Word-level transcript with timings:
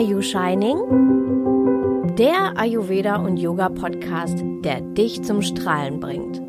Are 0.00 0.06
You 0.06 0.22
Shining? 0.22 0.78
Der 2.16 2.56
Ayurveda 2.56 3.16
und 3.16 3.36
Yoga 3.36 3.68
Podcast, 3.68 4.42
der 4.64 4.80
dich 4.80 5.22
zum 5.22 5.42
Strahlen 5.42 6.00
bringt. 6.00 6.40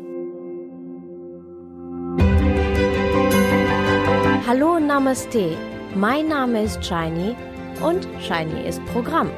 Hallo 4.46 4.78
Namaste, 4.80 5.54
mein 5.94 6.28
Name 6.28 6.62
ist 6.62 6.82
Shiny 6.82 7.36
und 7.82 8.08
Shiny 8.22 8.66
ist 8.66 8.82
Programm. 8.86 9.30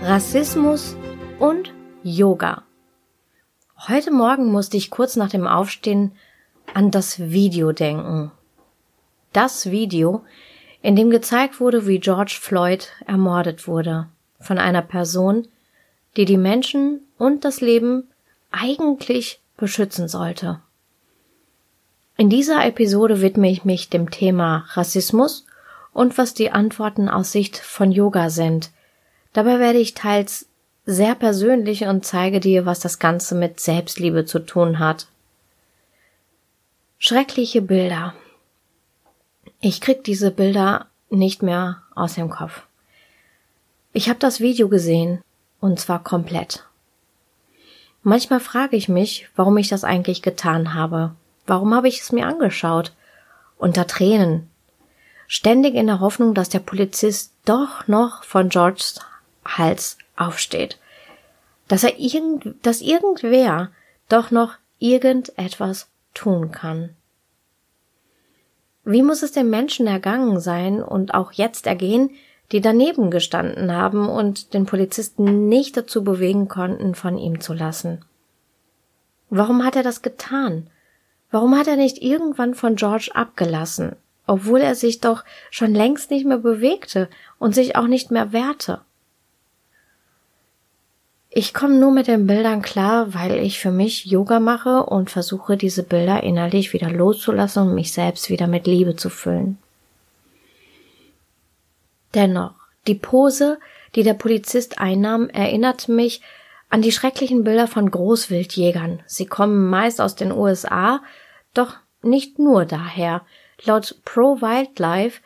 Rassismus 0.00 0.96
und 1.38 1.74
Yoga. 2.02 2.62
Heute 3.88 4.12
Morgen 4.12 4.52
musste 4.52 4.76
ich 4.76 4.90
kurz 4.90 5.16
nach 5.16 5.28
dem 5.28 5.46
Aufstehen 5.46 6.12
an 6.72 6.92
das 6.92 7.18
Video 7.18 7.72
denken. 7.72 8.30
Das 9.32 9.72
Video, 9.72 10.24
in 10.82 10.94
dem 10.94 11.10
gezeigt 11.10 11.58
wurde, 11.58 11.86
wie 11.86 11.98
George 11.98 12.38
Floyd 12.40 12.88
ermordet 13.06 13.66
wurde 13.66 14.06
von 14.38 14.58
einer 14.58 14.82
Person, 14.82 15.48
die 16.16 16.26
die 16.26 16.36
Menschen 16.36 17.00
und 17.18 17.44
das 17.44 17.60
Leben 17.60 18.04
eigentlich 18.52 19.40
beschützen 19.56 20.06
sollte. 20.06 20.60
In 22.16 22.30
dieser 22.30 22.64
Episode 22.64 23.20
widme 23.20 23.50
ich 23.50 23.64
mich 23.64 23.90
dem 23.90 24.10
Thema 24.10 24.64
Rassismus 24.74 25.44
und 25.92 26.18
was 26.18 26.34
die 26.34 26.52
Antworten 26.52 27.08
aus 27.08 27.32
Sicht 27.32 27.56
von 27.56 27.90
Yoga 27.90 28.30
sind– 28.30 28.70
Dabei 29.32 29.58
werde 29.58 29.78
ich 29.78 29.94
teils 29.94 30.46
sehr 30.84 31.14
persönlich 31.14 31.84
und 31.84 32.04
zeige 32.04 32.40
dir, 32.40 32.66
was 32.66 32.80
das 32.80 32.98
Ganze 32.98 33.34
mit 33.34 33.60
Selbstliebe 33.60 34.24
zu 34.24 34.40
tun 34.40 34.78
hat. 34.78 35.06
Schreckliche 36.98 37.62
Bilder. 37.62 38.14
Ich 39.60 39.80
krieg 39.80 40.04
diese 40.04 40.30
Bilder 40.30 40.86
nicht 41.10 41.42
mehr 41.42 41.82
aus 41.94 42.14
dem 42.14 42.30
Kopf. 42.30 42.62
Ich 43.92 44.08
habe 44.08 44.18
das 44.18 44.40
Video 44.40 44.68
gesehen, 44.68 45.20
und 45.60 45.78
zwar 45.78 46.02
komplett. 46.02 46.64
Manchmal 48.02 48.40
frage 48.40 48.76
ich 48.76 48.88
mich, 48.88 49.28
warum 49.36 49.56
ich 49.58 49.68
das 49.68 49.84
eigentlich 49.84 50.22
getan 50.22 50.74
habe. 50.74 51.14
Warum 51.46 51.74
habe 51.74 51.88
ich 51.88 52.00
es 52.00 52.10
mir 52.10 52.26
angeschaut? 52.26 52.92
Unter 53.58 53.86
Tränen. 53.86 54.50
Ständig 55.28 55.74
in 55.74 55.86
der 55.86 56.00
Hoffnung, 56.00 56.34
dass 56.34 56.48
der 56.48 56.58
Polizist 56.58 57.32
doch 57.44 57.86
noch 57.86 58.24
von 58.24 58.48
Georges 58.48 59.00
Hals 59.44 59.98
aufsteht. 60.26 60.78
Dass 61.68 61.84
er 61.84 61.98
irgend, 61.98 62.54
dass 62.62 62.80
irgendwer 62.80 63.70
doch 64.08 64.30
noch 64.30 64.54
irgendetwas 64.78 65.88
tun 66.14 66.50
kann. 66.50 66.90
Wie 68.84 69.02
muss 69.02 69.22
es 69.22 69.32
den 69.32 69.48
Menschen 69.48 69.86
ergangen 69.86 70.40
sein 70.40 70.82
und 70.82 71.14
auch 71.14 71.32
jetzt 71.32 71.66
ergehen, 71.66 72.10
die 72.50 72.60
daneben 72.60 73.10
gestanden 73.10 73.72
haben 73.72 74.08
und 74.08 74.54
den 74.54 74.66
Polizisten 74.66 75.48
nicht 75.48 75.76
dazu 75.76 76.04
bewegen 76.04 76.48
konnten, 76.48 76.94
von 76.94 77.16
ihm 77.16 77.40
zu 77.40 77.54
lassen? 77.54 78.04
Warum 79.30 79.64
hat 79.64 79.76
er 79.76 79.82
das 79.82 80.02
getan? 80.02 80.68
Warum 81.30 81.56
hat 81.56 81.66
er 81.66 81.76
nicht 81.76 82.02
irgendwann 82.02 82.54
von 82.54 82.76
George 82.76 83.10
abgelassen, 83.14 83.96
obwohl 84.26 84.60
er 84.60 84.74
sich 84.74 85.00
doch 85.00 85.24
schon 85.50 85.74
längst 85.74 86.10
nicht 86.10 86.26
mehr 86.26 86.38
bewegte 86.38 87.08
und 87.38 87.54
sich 87.54 87.76
auch 87.76 87.86
nicht 87.86 88.10
mehr 88.10 88.32
wehrte? 88.32 88.82
Ich 91.34 91.54
komme 91.54 91.76
nur 91.76 91.92
mit 91.92 92.08
den 92.08 92.26
Bildern 92.26 92.60
klar, 92.60 93.14
weil 93.14 93.38
ich 93.38 93.58
für 93.58 93.70
mich 93.70 94.04
Yoga 94.04 94.38
mache 94.38 94.84
und 94.84 95.08
versuche, 95.08 95.56
diese 95.56 95.82
Bilder 95.82 96.22
innerlich 96.22 96.74
wieder 96.74 96.90
loszulassen 96.90 97.68
und 97.68 97.74
mich 97.74 97.94
selbst 97.94 98.28
wieder 98.28 98.46
mit 98.46 98.66
Liebe 98.66 98.96
zu 98.96 99.08
füllen. 99.08 99.56
Dennoch, 102.12 102.52
die 102.86 102.96
Pose, 102.96 103.58
die 103.94 104.02
der 104.02 104.12
Polizist 104.12 104.78
einnahm, 104.78 105.30
erinnert 105.30 105.88
mich 105.88 106.20
an 106.68 106.82
die 106.82 106.92
schrecklichen 106.92 107.44
Bilder 107.44 107.66
von 107.66 107.90
Großwildjägern. 107.90 109.02
Sie 109.06 109.24
kommen 109.24 109.70
meist 109.70 110.02
aus 110.02 110.14
den 110.14 110.32
USA, 110.32 111.00
doch 111.54 111.76
nicht 112.02 112.38
nur 112.38 112.66
daher. 112.66 113.22
Laut 113.64 114.02
Pro 114.04 114.42
Wildlife 114.42 115.22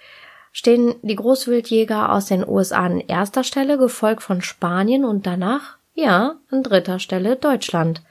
stehen 0.53 0.95
die 1.03 1.17
Großwildjäger 1.17 2.13
aus 2.13 2.27
den 2.27 2.49
USA 2.49 2.85
an 2.85 3.01
erster 3.01 3.43
Stelle, 3.43 3.77
gefolgt 3.77 4.23
von 4.23 4.41
Spanien 4.41 5.05
und 5.05 5.27
danach 5.27 5.76
ja, 5.97 6.37
an 6.51 6.63
dritter 6.63 6.99
Stelle 6.99 7.37
Deutschland. 7.37 8.03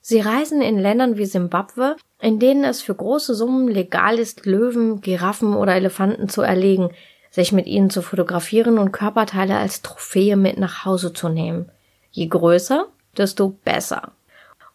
Sie 0.00 0.20
reisen 0.20 0.62
in 0.62 0.78
Ländern 0.78 1.18
wie 1.18 1.26
Simbabwe, 1.26 1.96
in 2.20 2.38
denen 2.38 2.64
es 2.64 2.80
für 2.80 2.94
große 2.94 3.34
Summen 3.34 3.68
legal 3.68 4.18
ist, 4.18 4.46
Löwen, 4.46 5.02
Giraffen 5.02 5.54
oder 5.54 5.74
Elefanten 5.74 6.28
zu 6.28 6.42
erlegen, 6.42 6.90
sich 7.30 7.52
mit 7.52 7.66
ihnen 7.66 7.90
zu 7.90 8.00
fotografieren 8.00 8.78
und 8.78 8.92
Körperteile 8.92 9.56
als 9.56 9.82
Trophäe 9.82 10.36
mit 10.36 10.58
nach 10.58 10.86
Hause 10.86 11.12
zu 11.12 11.28
nehmen. 11.28 11.70
Je 12.10 12.26
größer, 12.26 12.86
desto 13.16 13.50
besser. 13.50 14.12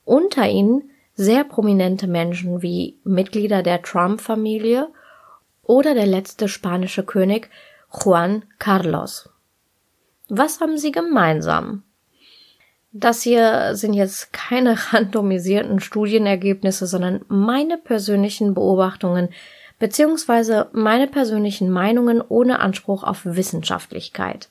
Unter 0.05 0.47
ihnen 0.47 0.91
sehr 1.15 1.43
prominente 1.43 2.07
Menschen 2.07 2.61
wie 2.61 2.99
Mitglieder 3.03 3.63
der 3.63 3.81
Trump-Familie 3.81 4.89
oder 5.63 5.95
der 5.95 6.05
letzte 6.05 6.47
spanische 6.47 7.03
König 7.03 7.49
Juan 8.03 8.45
Carlos. 8.59 9.29
Was 10.29 10.61
haben 10.61 10.77
sie 10.77 10.91
gemeinsam? 10.91 11.83
Das 12.95 13.23
hier 13.23 13.75
sind 13.75 13.93
jetzt 13.93 14.31
keine 14.31 14.77
randomisierten 14.93 15.79
Studienergebnisse, 15.79 16.85
sondern 16.85 17.25
meine 17.27 17.77
persönlichen 17.77 18.53
Beobachtungen 18.53 19.29
beziehungsweise 19.79 20.69
meine 20.71 21.07
persönlichen 21.07 21.69
Meinungen 21.69 22.21
ohne 22.21 22.59
Anspruch 22.59 23.03
auf 23.03 23.25
Wissenschaftlichkeit. 23.25 24.47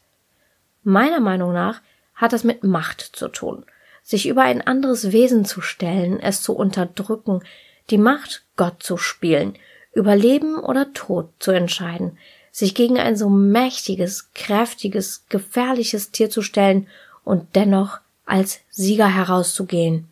Meiner 0.82 1.20
Meinung 1.20 1.52
nach 1.54 1.80
hat 2.14 2.32
es 2.32 2.44
mit 2.44 2.64
Macht 2.64 3.00
zu 3.00 3.28
tun, 3.28 3.64
sich 4.02 4.28
über 4.28 4.42
ein 4.42 4.60
anderes 4.60 5.12
Wesen 5.12 5.44
zu 5.44 5.60
stellen, 5.60 6.20
es 6.20 6.42
zu 6.42 6.54
unterdrücken, 6.54 7.42
die 7.88 7.96
Macht 7.96 8.44
Gott 8.56 8.82
zu 8.82 8.98
spielen, 8.98 9.54
über 9.94 10.16
Leben 10.16 10.56
oder 10.56 10.92
Tod 10.92 11.30
zu 11.38 11.52
entscheiden, 11.52 12.18
sich 12.50 12.74
gegen 12.74 12.98
ein 12.98 13.16
so 13.16 13.30
mächtiges, 13.30 14.32
kräftiges, 14.34 15.24
gefährliches 15.28 16.10
Tier 16.10 16.28
zu 16.28 16.42
stellen 16.42 16.88
und 17.24 17.54
dennoch 17.54 18.00
als 18.24 18.60
Sieger 18.70 19.08
herauszugehen. 19.08 20.08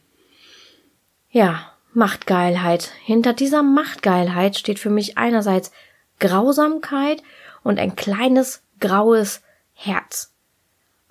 Ja, 1.31 1.73
Machtgeilheit. 1.93 2.93
Hinter 3.05 3.33
dieser 3.33 3.63
Machtgeilheit 3.63 4.57
steht 4.57 4.79
für 4.79 4.91
mich 4.91 5.19
einerseits 5.19 5.73
Grausamkeit 6.19 7.23
und 7.63 7.79
ein 7.79 7.97
kleines 7.97 8.63
graues 8.81 9.43
Herz. 9.73 10.33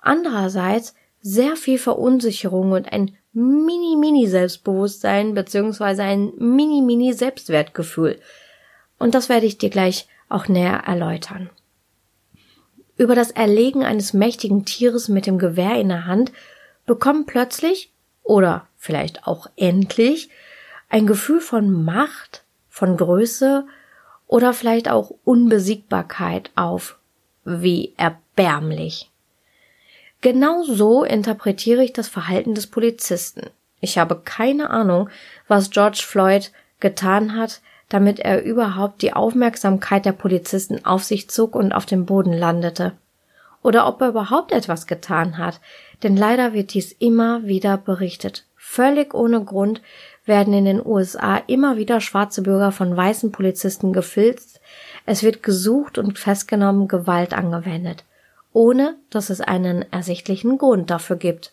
Andererseits 0.00 0.94
sehr 1.20 1.56
viel 1.56 1.78
Verunsicherung 1.78 2.72
und 2.72 2.92
ein 2.92 3.16
Mini-Mini-Selbstbewusstsein 3.32 5.34
beziehungsweise 5.34 6.02
ein 6.02 6.32
Mini-Mini-Selbstwertgefühl. 6.38 8.18
Und 8.98 9.14
das 9.14 9.28
werde 9.28 9.46
ich 9.46 9.58
dir 9.58 9.70
gleich 9.70 10.08
auch 10.28 10.48
näher 10.48 10.82
erläutern. 10.86 11.50
Über 12.96 13.14
das 13.14 13.30
Erlegen 13.30 13.84
eines 13.84 14.12
mächtigen 14.12 14.64
Tieres 14.64 15.08
mit 15.08 15.26
dem 15.26 15.38
Gewehr 15.38 15.80
in 15.80 15.88
der 15.88 16.06
Hand 16.06 16.32
bekommen 16.90 17.24
plötzlich 17.24 17.92
oder 18.24 18.66
vielleicht 18.76 19.24
auch 19.24 19.46
endlich 19.54 20.28
ein 20.88 21.06
Gefühl 21.06 21.40
von 21.40 21.84
Macht, 21.84 22.42
von 22.68 22.96
Größe 22.96 23.64
oder 24.26 24.52
vielleicht 24.52 24.90
auch 24.90 25.12
Unbesiegbarkeit 25.22 26.50
auf. 26.56 26.98
Wie 27.44 27.94
erbärmlich. 27.96 29.08
Genau 30.20 30.64
so 30.64 31.04
interpretiere 31.04 31.84
ich 31.84 31.92
das 31.92 32.08
Verhalten 32.08 32.56
des 32.56 32.66
Polizisten. 32.66 33.50
Ich 33.78 33.96
habe 33.96 34.20
keine 34.24 34.70
Ahnung, 34.70 35.10
was 35.46 35.70
George 35.70 36.02
Floyd 36.04 36.50
getan 36.80 37.36
hat, 37.36 37.60
damit 37.88 38.18
er 38.18 38.42
überhaupt 38.42 39.02
die 39.02 39.12
Aufmerksamkeit 39.12 40.04
der 40.06 40.12
Polizisten 40.12 40.84
auf 40.84 41.04
sich 41.04 41.30
zog 41.30 41.54
und 41.54 41.70
auf 41.70 41.86
dem 41.86 42.04
Boden 42.04 42.32
landete 42.32 42.94
oder 43.62 43.86
ob 43.86 44.00
er 44.00 44.08
überhaupt 44.08 44.52
etwas 44.52 44.86
getan 44.86 45.38
hat, 45.38 45.60
denn 46.02 46.16
leider 46.16 46.52
wird 46.52 46.74
dies 46.74 46.92
immer 46.92 47.44
wieder 47.44 47.76
berichtet. 47.76 48.46
Völlig 48.56 49.14
ohne 49.14 49.44
Grund 49.44 49.82
werden 50.24 50.54
in 50.54 50.64
den 50.64 50.84
USA 50.84 51.36
immer 51.46 51.76
wieder 51.76 52.00
schwarze 52.00 52.42
Bürger 52.42 52.72
von 52.72 52.96
weißen 52.96 53.32
Polizisten 53.32 53.92
gefilzt, 53.92 54.60
es 55.06 55.22
wird 55.22 55.42
gesucht 55.42 55.98
und 55.98 56.18
festgenommen 56.18 56.86
Gewalt 56.86 57.32
angewendet, 57.32 58.04
ohne 58.52 58.96
dass 59.10 59.30
es 59.30 59.40
einen 59.40 59.90
ersichtlichen 59.90 60.58
Grund 60.58 60.90
dafür 60.90 61.16
gibt. 61.16 61.52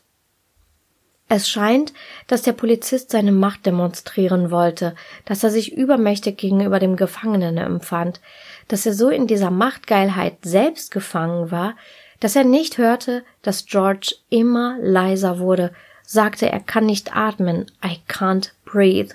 Es 1.29 1.49
scheint, 1.49 1.93
dass 2.27 2.41
der 2.41 2.53
Polizist 2.53 3.11
seine 3.11 3.33
Macht 3.33 3.65
demonstrieren 3.65 4.49
wollte, 4.49 4.95
dass 5.25 5.43
er 5.43 5.49
sich 5.49 5.75
übermächtig 5.75 6.37
gegenüber 6.37 6.79
dem 6.79 6.95
Gefangenen 6.95 7.57
empfand, 7.57 8.21
dass 8.67 8.85
er 8.85 8.93
so 8.93 9.09
in 9.09 9.27
dieser 9.27 9.51
Machtgeilheit 9.51 10.37
selbst 10.43 10.91
gefangen 10.91 11.51
war, 11.51 11.75
dass 12.19 12.35
er 12.35 12.43
nicht 12.43 12.77
hörte, 12.77 13.23
dass 13.41 13.65
George 13.65 14.15
immer 14.29 14.77
leiser 14.81 15.39
wurde, 15.39 15.71
sagte, 16.03 16.49
er 16.49 16.59
kann 16.59 16.85
nicht 16.85 17.15
atmen, 17.15 17.65
I 17.83 17.99
can't 18.09 18.51
breathe. 18.65 19.13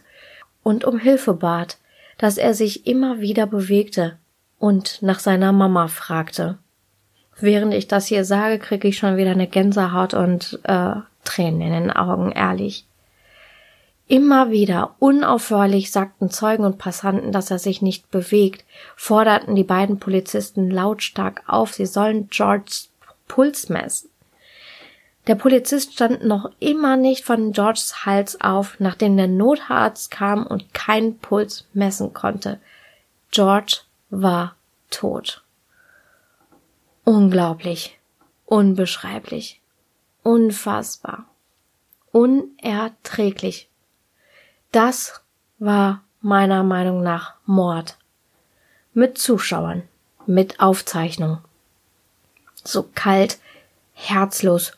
und 0.62 0.84
um 0.84 0.98
Hilfe 0.98 1.34
bat, 1.34 1.78
dass 2.18 2.38
er 2.38 2.54
sich 2.54 2.86
immer 2.86 3.20
wieder 3.20 3.46
bewegte 3.46 4.18
und 4.58 5.02
nach 5.02 5.18
seiner 5.18 5.52
Mama 5.52 5.88
fragte. 5.88 6.58
Während 7.40 7.74
ich 7.74 7.88
das 7.88 8.06
hier 8.06 8.24
sage, 8.24 8.58
kriege 8.58 8.86
ich 8.86 8.98
schon 8.98 9.16
wieder 9.16 9.32
eine 9.32 9.48
Gänsehaut 9.48 10.14
und 10.14 10.60
äh, 10.64 10.94
Tränen 11.24 11.62
in 11.62 11.72
den 11.72 11.90
Augen, 11.90 12.30
ehrlich. 12.30 12.86
Immer 14.08 14.50
wieder 14.50 14.96
unaufhörlich 14.98 15.90
sagten 15.90 16.30
Zeugen 16.30 16.64
und 16.64 16.78
Passanten, 16.78 17.32
dass 17.32 17.50
er 17.50 17.58
sich 17.58 17.82
nicht 17.82 18.10
bewegt, 18.10 18.64
forderten 18.96 19.54
die 19.54 19.64
beiden 19.64 19.98
Polizisten 19.98 20.70
lautstark 20.70 21.42
auf, 21.46 21.72
sie 21.72 21.86
sollen 21.86 22.28
Georges 22.28 22.90
Puls 23.28 23.68
messen. 23.68 24.10
Der 25.28 25.36
Polizist 25.36 25.94
stand 25.94 26.24
noch 26.24 26.50
immer 26.58 26.96
nicht 26.96 27.24
von 27.24 27.52
Georges 27.52 28.04
Hals 28.04 28.40
auf, 28.40 28.80
nachdem 28.80 29.16
der 29.16 29.28
Notarzt 29.28 30.10
kam 30.10 30.46
und 30.46 30.74
keinen 30.74 31.18
Puls 31.18 31.66
messen 31.72 32.12
konnte. 32.12 32.60
George 33.30 33.78
war 34.10 34.56
tot. 34.90 35.44
Unglaublich, 37.04 37.98
unbeschreiblich, 38.46 39.60
unfassbar, 40.24 41.24
unerträglich. 42.10 43.68
Das 44.72 45.20
war 45.58 46.02
meiner 46.22 46.62
Meinung 46.62 47.02
nach 47.02 47.34
Mord. 47.44 47.98
Mit 48.94 49.18
Zuschauern, 49.18 49.82
mit 50.26 50.60
Aufzeichnung. 50.60 51.38
So 52.64 52.88
kalt, 52.94 53.38
herzlos 53.92 54.72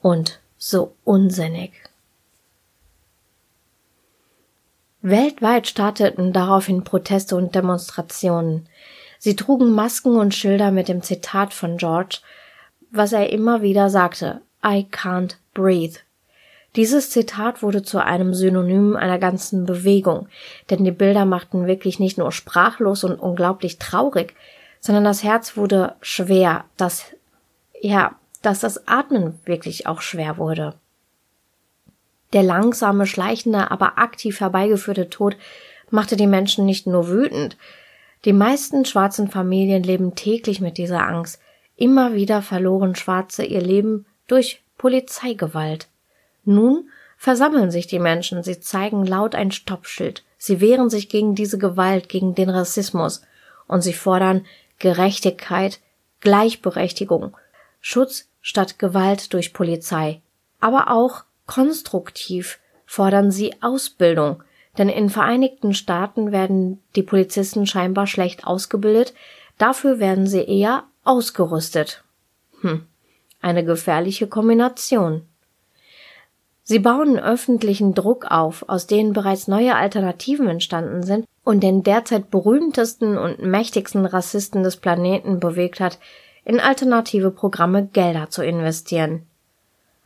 und 0.00 0.40
so 0.58 0.94
unsinnig. 1.02 1.72
Weltweit 5.00 5.66
starteten 5.66 6.32
daraufhin 6.32 6.84
Proteste 6.84 7.34
und 7.34 7.56
Demonstrationen. 7.56 8.68
Sie 9.18 9.34
trugen 9.34 9.72
Masken 9.72 10.16
und 10.16 10.36
Schilder 10.36 10.70
mit 10.70 10.86
dem 10.86 11.02
Zitat 11.02 11.52
von 11.52 11.78
George, 11.78 12.20
was 12.92 13.12
er 13.12 13.30
immer 13.30 13.60
wieder 13.60 13.90
sagte, 13.90 14.40
I 14.64 14.86
can't 14.88 15.34
breathe. 15.52 15.98
Dieses 16.74 17.10
Zitat 17.10 17.62
wurde 17.62 17.82
zu 17.82 18.02
einem 18.02 18.32
Synonym 18.32 18.96
einer 18.96 19.18
ganzen 19.18 19.66
Bewegung, 19.66 20.28
denn 20.70 20.84
die 20.84 20.90
Bilder 20.90 21.26
machten 21.26 21.66
wirklich 21.66 21.98
nicht 21.98 22.16
nur 22.16 22.32
sprachlos 22.32 23.04
und 23.04 23.20
unglaublich 23.20 23.78
traurig, 23.78 24.34
sondern 24.80 25.04
das 25.04 25.22
Herz 25.22 25.56
wurde 25.56 25.94
schwer, 26.00 26.64
das, 26.78 27.04
ja, 27.80 28.16
dass 28.40 28.60
das 28.60 28.88
Atmen 28.88 29.38
wirklich 29.44 29.86
auch 29.86 30.00
schwer 30.00 30.38
wurde. 30.38 30.74
Der 32.32 32.42
langsame, 32.42 33.06
schleichende, 33.06 33.70
aber 33.70 33.98
aktiv 33.98 34.40
herbeigeführte 34.40 35.10
Tod 35.10 35.36
machte 35.90 36.16
die 36.16 36.26
Menschen 36.26 36.64
nicht 36.64 36.86
nur 36.86 37.08
wütend. 37.08 37.58
Die 38.24 38.32
meisten 38.32 38.86
schwarzen 38.86 39.28
Familien 39.28 39.82
leben 39.82 40.14
täglich 40.14 40.60
mit 40.60 40.78
dieser 40.78 41.06
Angst. 41.06 41.40
Immer 41.76 42.14
wieder 42.14 42.40
verloren 42.40 42.94
Schwarze 42.94 43.44
ihr 43.44 43.60
Leben 43.60 44.06
durch 44.26 44.62
Polizeigewalt. 44.78 45.88
Nun 46.44 46.88
versammeln 47.16 47.70
sich 47.70 47.86
die 47.86 47.98
Menschen, 47.98 48.42
sie 48.42 48.60
zeigen 48.60 49.06
laut 49.06 49.34
ein 49.34 49.52
Stoppschild, 49.52 50.24
sie 50.38 50.60
wehren 50.60 50.90
sich 50.90 51.08
gegen 51.08 51.34
diese 51.34 51.58
Gewalt, 51.58 52.08
gegen 52.08 52.34
den 52.34 52.50
Rassismus 52.50 53.22
und 53.68 53.82
sie 53.82 53.92
fordern 53.92 54.44
Gerechtigkeit, 54.78 55.80
Gleichberechtigung, 56.20 57.36
Schutz 57.80 58.28
statt 58.40 58.78
Gewalt 58.78 59.32
durch 59.32 59.52
Polizei. 59.52 60.20
Aber 60.60 60.90
auch 60.90 61.24
konstruktiv 61.46 62.58
fordern 62.86 63.30
sie 63.30 63.54
Ausbildung, 63.62 64.42
denn 64.78 64.88
in 64.88 65.08
Vereinigten 65.10 65.74
Staaten 65.74 66.32
werden 66.32 66.82
die 66.96 67.02
Polizisten 67.02 67.66
scheinbar 67.66 68.06
schlecht 68.06 68.46
ausgebildet, 68.46 69.14
dafür 69.58 69.98
werden 69.98 70.26
sie 70.26 70.42
eher 70.42 70.84
ausgerüstet. 71.04 72.02
Hm, 72.60 72.86
eine 73.40 73.64
gefährliche 73.64 74.26
Kombination. 74.26 75.26
Sie 76.64 76.78
bauen 76.78 77.18
öffentlichen 77.18 77.94
Druck 77.94 78.26
auf, 78.30 78.68
aus 78.68 78.86
denen 78.86 79.12
bereits 79.12 79.48
neue 79.48 79.74
Alternativen 79.74 80.48
entstanden 80.48 81.02
sind 81.02 81.26
und 81.44 81.62
den 81.62 81.82
derzeit 81.82 82.30
berühmtesten 82.30 83.18
und 83.18 83.40
mächtigsten 83.40 84.06
Rassisten 84.06 84.62
des 84.62 84.76
Planeten 84.76 85.40
bewegt 85.40 85.80
hat, 85.80 85.98
in 86.44 86.60
alternative 86.60 87.30
Programme 87.30 87.86
Gelder 87.92 88.30
zu 88.30 88.44
investieren. 88.44 89.26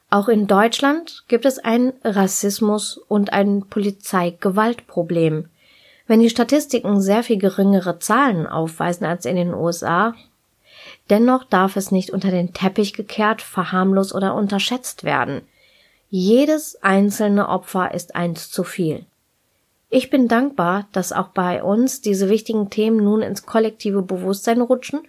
Auch 0.09 0.29
in 0.29 0.47
Deutschland 0.47 1.25
gibt 1.29 1.45
es 1.45 1.59
ein 1.59 1.93
Rassismus 2.05 2.97
und 2.97 3.33
ein 3.33 3.67
Polizeigewaltproblem. 3.69 5.49
Wenn 6.07 6.21
die 6.21 6.31
Statistiken 6.31 7.01
sehr 7.01 7.23
viel 7.23 7.39
geringere 7.39 7.99
Zahlen 7.99 8.47
aufweisen 8.47 9.05
als 9.05 9.27
in 9.27 9.37
den 9.37 9.53
USA, 9.53 10.15
dennoch 11.11 11.45
darf 11.45 11.77
es 11.77 11.91
nicht 11.91 12.11
unter 12.11 12.31
den 12.31 12.55
Teppich 12.55 12.93
gekehrt, 12.93 13.43
verharmlost 13.43 14.15
oder 14.15 14.35
unterschätzt 14.35 15.03
werden. 15.05 15.43
Jedes 16.09 16.83
einzelne 16.83 17.49
Opfer 17.49 17.93
ist 17.93 18.15
eins 18.15 18.51
zu 18.51 18.63
viel. 18.63 19.05
Ich 19.89 20.11
bin 20.11 20.29
dankbar, 20.29 20.87
dass 20.93 21.13
auch 21.13 21.29
bei 21.29 21.63
uns 21.63 22.01
diese 22.01 22.29
wichtigen 22.29 22.71
Themen 22.71 23.03
nun 23.03 23.23
ins 23.23 23.47
kollektive 23.47 24.03
Bewusstsein 24.03 24.61
rutschen 24.61 25.01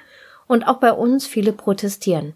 und 0.47 0.67
auch 0.67 0.77
bei 0.77 0.91
uns 0.91 1.27
viele 1.27 1.53
protestieren. 1.53 2.33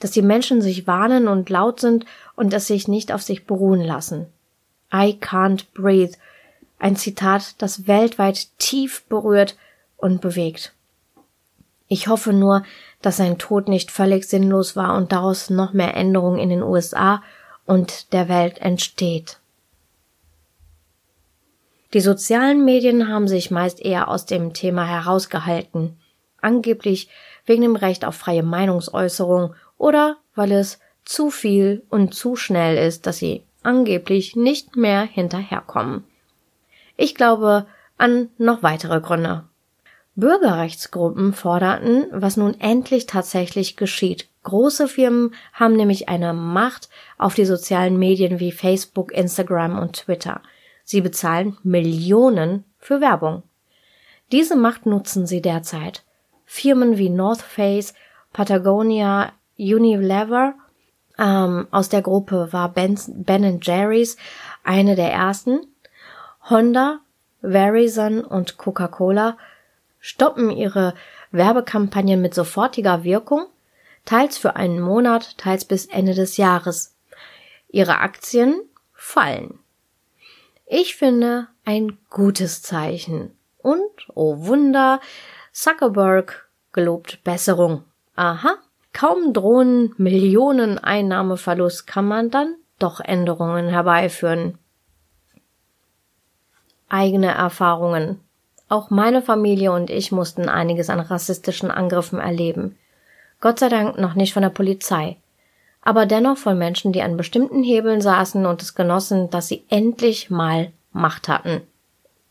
Dass 0.00 0.10
die 0.10 0.22
Menschen 0.22 0.62
sich 0.62 0.86
warnen 0.86 1.28
und 1.28 1.50
laut 1.50 1.80
sind 1.80 2.04
und 2.36 2.52
es 2.52 2.66
sich 2.66 2.88
nicht 2.88 3.12
auf 3.12 3.22
sich 3.22 3.46
beruhen 3.46 3.80
lassen. 3.80 4.26
I 4.92 5.18
can't 5.20 5.64
breathe. 5.74 6.16
Ein 6.78 6.96
Zitat, 6.96 7.54
das 7.58 7.86
weltweit 7.86 8.48
tief 8.58 9.04
berührt 9.04 9.56
und 9.96 10.20
bewegt. 10.20 10.72
Ich 11.88 12.08
hoffe 12.08 12.32
nur, 12.32 12.64
dass 13.02 13.18
sein 13.18 13.38
Tod 13.38 13.68
nicht 13.68 13.90
völlig 13.90 14.24
sinnlos 14.24 14.74
war 14.74 14.96
und 14.96 15.12
daraus 15.12 15.50
noch 15.50 15.72
mehr 15.72 15.96
Änderungen 15.96 16.38
in 16.38 16.48
den 16.48 16.62
USA 16.62 17.22
und 17.66 18.12
der 18.12 18.28
Welt 18.28 18.58
entsteht. 18.58 19.38
Die 21.92 22.00
sozialen 22.00 22.64
Medien 22.64 23.08
haben 23.08 23.28
sich 23.28 23.50
meist 23.50 23.80
eher 23.80 24.08
aus 24.08 24.26
dem 24.26 24.52
Thema 24.52 24.84
herausgehalten 24.84 25.96
angeblich 26.44 27.08
wegen 27.46 27.62
dem 27.62 27.76
Recht 27.76 28.04
auf 28.04 28.14
freie 28.14 28.42
Meinungsäußerung 28.42 29.54
oder 29.78 30.18
weil 30.34 30.52
es 30.52 30.78
zu 31.04 31.30
viel 31.30 31.82
und 31.90 32.14
zu 32.14 32.36
schnell 32.36 32.76
ist, 32.76 33.06
dass 33.06 33.18
sie 33.18 33.42
angeblich 33.62 34.36
nicht 34.36 34.76
mehr 34.76 35.02
hinterherkommen. 35.02 36.04
Ich 36.96 37.14
glaube 37.14 37.66
an 37.96 38.28
noch 38.38 38.62
weitere 38.62 39.00
Gründe. 39.00 39.44
Bürgerrechtsgruppen 40.16 41.32
forderten, 41.32 42.06
was 42.12 42.36
nun 42.36 42.58
endlich 42.60 43.06
tatsächlich 43.06 43.76
geschieht. 43.76 44.28
Große 44.44 44.88
Firmen 44.88 45.34
haben 45.52 45.74
nämlich 45.74 46.08
eine 46.08 46.32
Macht 46.34 46.88
auf 47.18 47.34
die 47.34 47.46
sozialen 47.46 47.98
Medien 47.98 48.38
wie 48.38 48.52
Facebook, 48.52 49.12
Instagram 49.12 49.78
und 49.78 49.94
Twitter. 49.94 50.40
Sie 50.84 51.00
bezahlen 51.00 51.56
Millionen 51.62 52.64
für 52.78 53.00
Werbung. 53.00 53.42
Diese 54.30 54.54
Macht 54.54 54.86
nutzen 54.86 55.26
sie 55.26 55.40
derzeit. 55.40 56.04
Firmen 56.44 56.98
wie 56.98 57.08
North 57.08 57.42
Face, 57.42 57.94
Patagonia, 58.32 59.32
Unilever. 59.58 60.54
Ähm, 61.18 61.68
aus 61.70 61.88
der 61.88 62.02
Gruppe 62.02 62.52
war 62.52 62.68
Ben, 62.68 62.98
ben 63.08 63.60
Jerry's 63.62 64.16
eine 64.62 64.94
der 64.94 65.12
ersten. 65.12 65.60
Honda, 66.50 67.00
Verizon 67.40 68.24
und 68.24 68.58
Coca-Cola 68.58 69.38
stoppen 70.04 70.50
ihre 70.50 70.92
Werbekampagnen 71.30 72.20
mit 72.20 72.34
sofortiger 72.34 73.04
Wirkung, 73.04 73.46
teils 74.04 74.36
für 74.36 74.54
einen 74.54 74.78
Monat, 74.78 75.38
teils 75.38 75.64
bis 75.64 75.86
Ende 75.86 76.12
des 76.12 76.36
Jahres. 76.36 76.94
Ihre 77.68 78.00
Aktien 78.00 78.54
fallen. 78.92 79.58
Ich 80.66 80.96
finde 80.96 81.48
ein 81.64 81.96
gutes 82.10 82.60
Zeichen. 82.60 83.34
Und, 83.56 83.80
oh 84.14 84.44
Wunder, 84.44 85.00
Zuckerberg 85.52 86.50
gelobt 86.72 87.24
Besserung. 87.24 87.84
Aha, 88.14 88.58
kaum 88.92 89.32
drohen 89.32 89.94
Millionen 89.96 90.78
Einnahmeverlust, 90.78 91.86
kann 91.86 92.06
man 92.06 92.28
dann 92.28 92.56
doch 92.78 93.00
Änderungen 93.00 93.68
herbeiführen. 93.68 94.58
Eigene 96.90 97.28
Erfahrungen. 97.28 98.20
Auch 98.74 98.90
meine 98.90 99.22
Familie 99.22 99.70
und 99.70 99.88
ich 99.88 100.10
mussten 100.10 100.48
einiges 100.48 100.90
an 100.90 100.98
rassistischen 100.98 101.70
Angriffen 101.70 102.18
erleben. 102.18 102.76
Gott 103.40 103.60
sei 103.60 103.68
Dank 103.68 104.00
noch 104.00 104.14
nicht 104.14 104.32
von 104.32 104.42
der 104.42 104.50
Polizei, 104.50 105.16
aber 105.80 106.06
dennoch 106.06 106.38
von 106.38 106.58
Menschen, 106.58 106.92
die 106.92 107.00
an 107.00 107.16
bestimmten 107.16 107.62
Hebeln 107.62 108.00
saßen 108.00 108.44
und 108.46 108.62
es 108.62 108.74
genossen, 108.74 109.30
dass 109.30 109.46
sie 109.46 109.62
endlich 109.70 110.28
mal 110.28 110.72
Macht 110.90 111.28
hatten. 111.28 111.60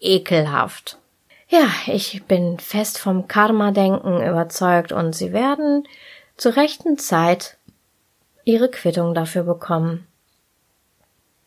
Ekelhaft. 0.01 0.97
Ja, 1.47 1.65
ich 1.88 2.25
bin 2.25 2.59
fest 2.59 2.97
vom 3.00 3.29
Karma-Denken 3.29 4.21
überzeugt 4.27 4.91
und 4.91 5.15
sie 5.15 5.31
werden 5.31 5.88
zur 6.35 6.57
rechten 6.57 6.97
Zeit 6.97 7.55
ihre 8.43 8.67
Quittung 8.67 9.13
dafür 9.13 9.43
bekommen. 9.43 10.05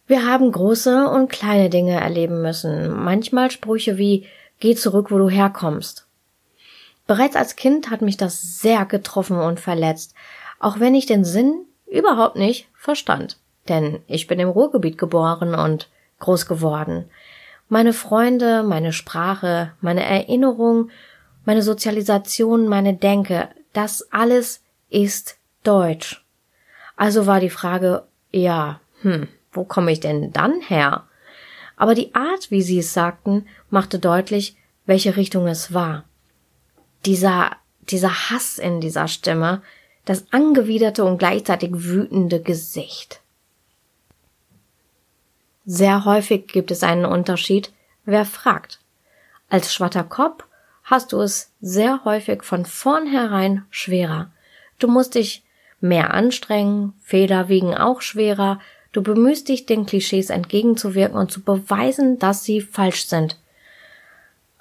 Wir 0.07 0.25
haben 0.25 0.51
große 0.51 1.07
und 1.11 1.29
kleine 1.29 1.69
Dinge 1.69 2.01
erleben 2.01 2.41
müssen, 2.41 2.89
manchmal 2.99 3.51
Sprüche 3.51 3.99
wie 3.99 4.25
Geh 4.59 4.75
zurück, 4.75 5.11
wo 5.11 5.19
du 5.19 5.29
herkommst. 5.29 6.07
Bereits 7.07 7.37
als 7.37 7.57
Kind 7.57 7.91
hat 7.91 8.03
mich 8.03 8.17
das 8.17 8.61
sehr 8.61 8.85
getroffen 8.85 9.39
und 9.39 9.61
verletzt, 9.61 10.15
auch 10.59 10.81
wenn 10.81 10.95
ich 10.95 11.07
den 11.07 11.25
Sinn 11.25 11.67
überhaupt 11.87 12.37
nicht 12.37 12.69
verstand. 12.75 13.39
Denn 13.69 14.01
ich 14.07 14.27
bin 14.27 14.41
im 14.41 14.49
Ruhrgebiet 14.49 14.99
geboren 14.99 15.55
und 15.55 15.89
groß 16.19 16.47
geworden. 16.47 17.09
Meine 17.69 17.93
Freunde, 17.93 18.63
meine 18.63 18.93
Sprache, 18.93 19.73
meine 19.81 20.05
Erinnerung, 20.05 20.91
meine 21.45 21.63
Sozialisation, 21.63 22.69
meine 22.69 22.95
Denke, 22.95 23.49
das 23.73 24.09
alles 24.13 24.63
ist 24.89 25.39
Deutsch. 25.63 26.25
Also 26.97 27.27
war 27.27 27.41
die 27.41 27.51
Frage, 27.51 28.05
ja, 28.31 28.81
hm, 29.03 29.29
wo 29.53 29.65
komme 29.65 29.93
ich 29.93 30.01
denn 30.01 30.33
dann 30.33 30.61
her? 30.61 31.06
Aber 31.77 31.95
die 31.95 32.15
Art, 32.15 32.51
wie 32.51 32.63
sie 32.63 32.79
es 32.79 32.93
sagten, 32.93 33.47
machte 33.71 33.99
deutlich, 33.99 34.57
welche 34.87 35.17
Richtung 35.17 35.47
es 35.47 35.75
war. 35.75 36.05
Dieser, 37.05 37.57
dieser 37.83 38.31
Hass 38.31 38.59
in 38.59 38.81
dieser 38.81 39.09
Stimme, 39.09 39.63
das 40.07 40.25
angewiderte 40.33 41.05
und 41.05 41.19
gleichzeitig 41.19 41.71
wütende 41.73 42.41
Gesicht. 42.41 43.21
Sehr 45.67 46.05
häufig 46.05 46.47
gibt 46.47 46.71
es 46.71 46.83
einen 46.83 47.05
Unterschied, 47.05 47.73
wer 48.05 48.25
fragt. 48.25 48.79
Als 49.49 49.75
Schwatterkopf 49.75 50.45
hast 50.85 51.13
du 51.13 51.21
es 51.21 51.53
sehr 51.61 52.05
häufig 52.05 52.45
von 52.45 52.65
vornherein 52.65 53.65
schwerer. 53.71 54.31
Du 54.79 54.87
musst 54.87 55.17
dich 55.17 55.43
mehr 55.81 56.15
anstrengen, 56.15 56.95
Fehler 57.03 57.49
wiegen 57.49 57.75
auch 57.77 58.01
schwerer, 58.01 58.61
du 58.97 59.03
bemühst 59.03 59.49
dich, 59.49 59.67
den 59.67 59.85
Klischees 59.85 60.31
entgegenzuwirken 60.31 61.19
und 61.19 61.31
zu 61.31 61.43
beweisen, 61.43 62.19
dass 62.19 62.45
sie 62.45 62.63
falsch 62.63 63.07
sind. 63.07 63.39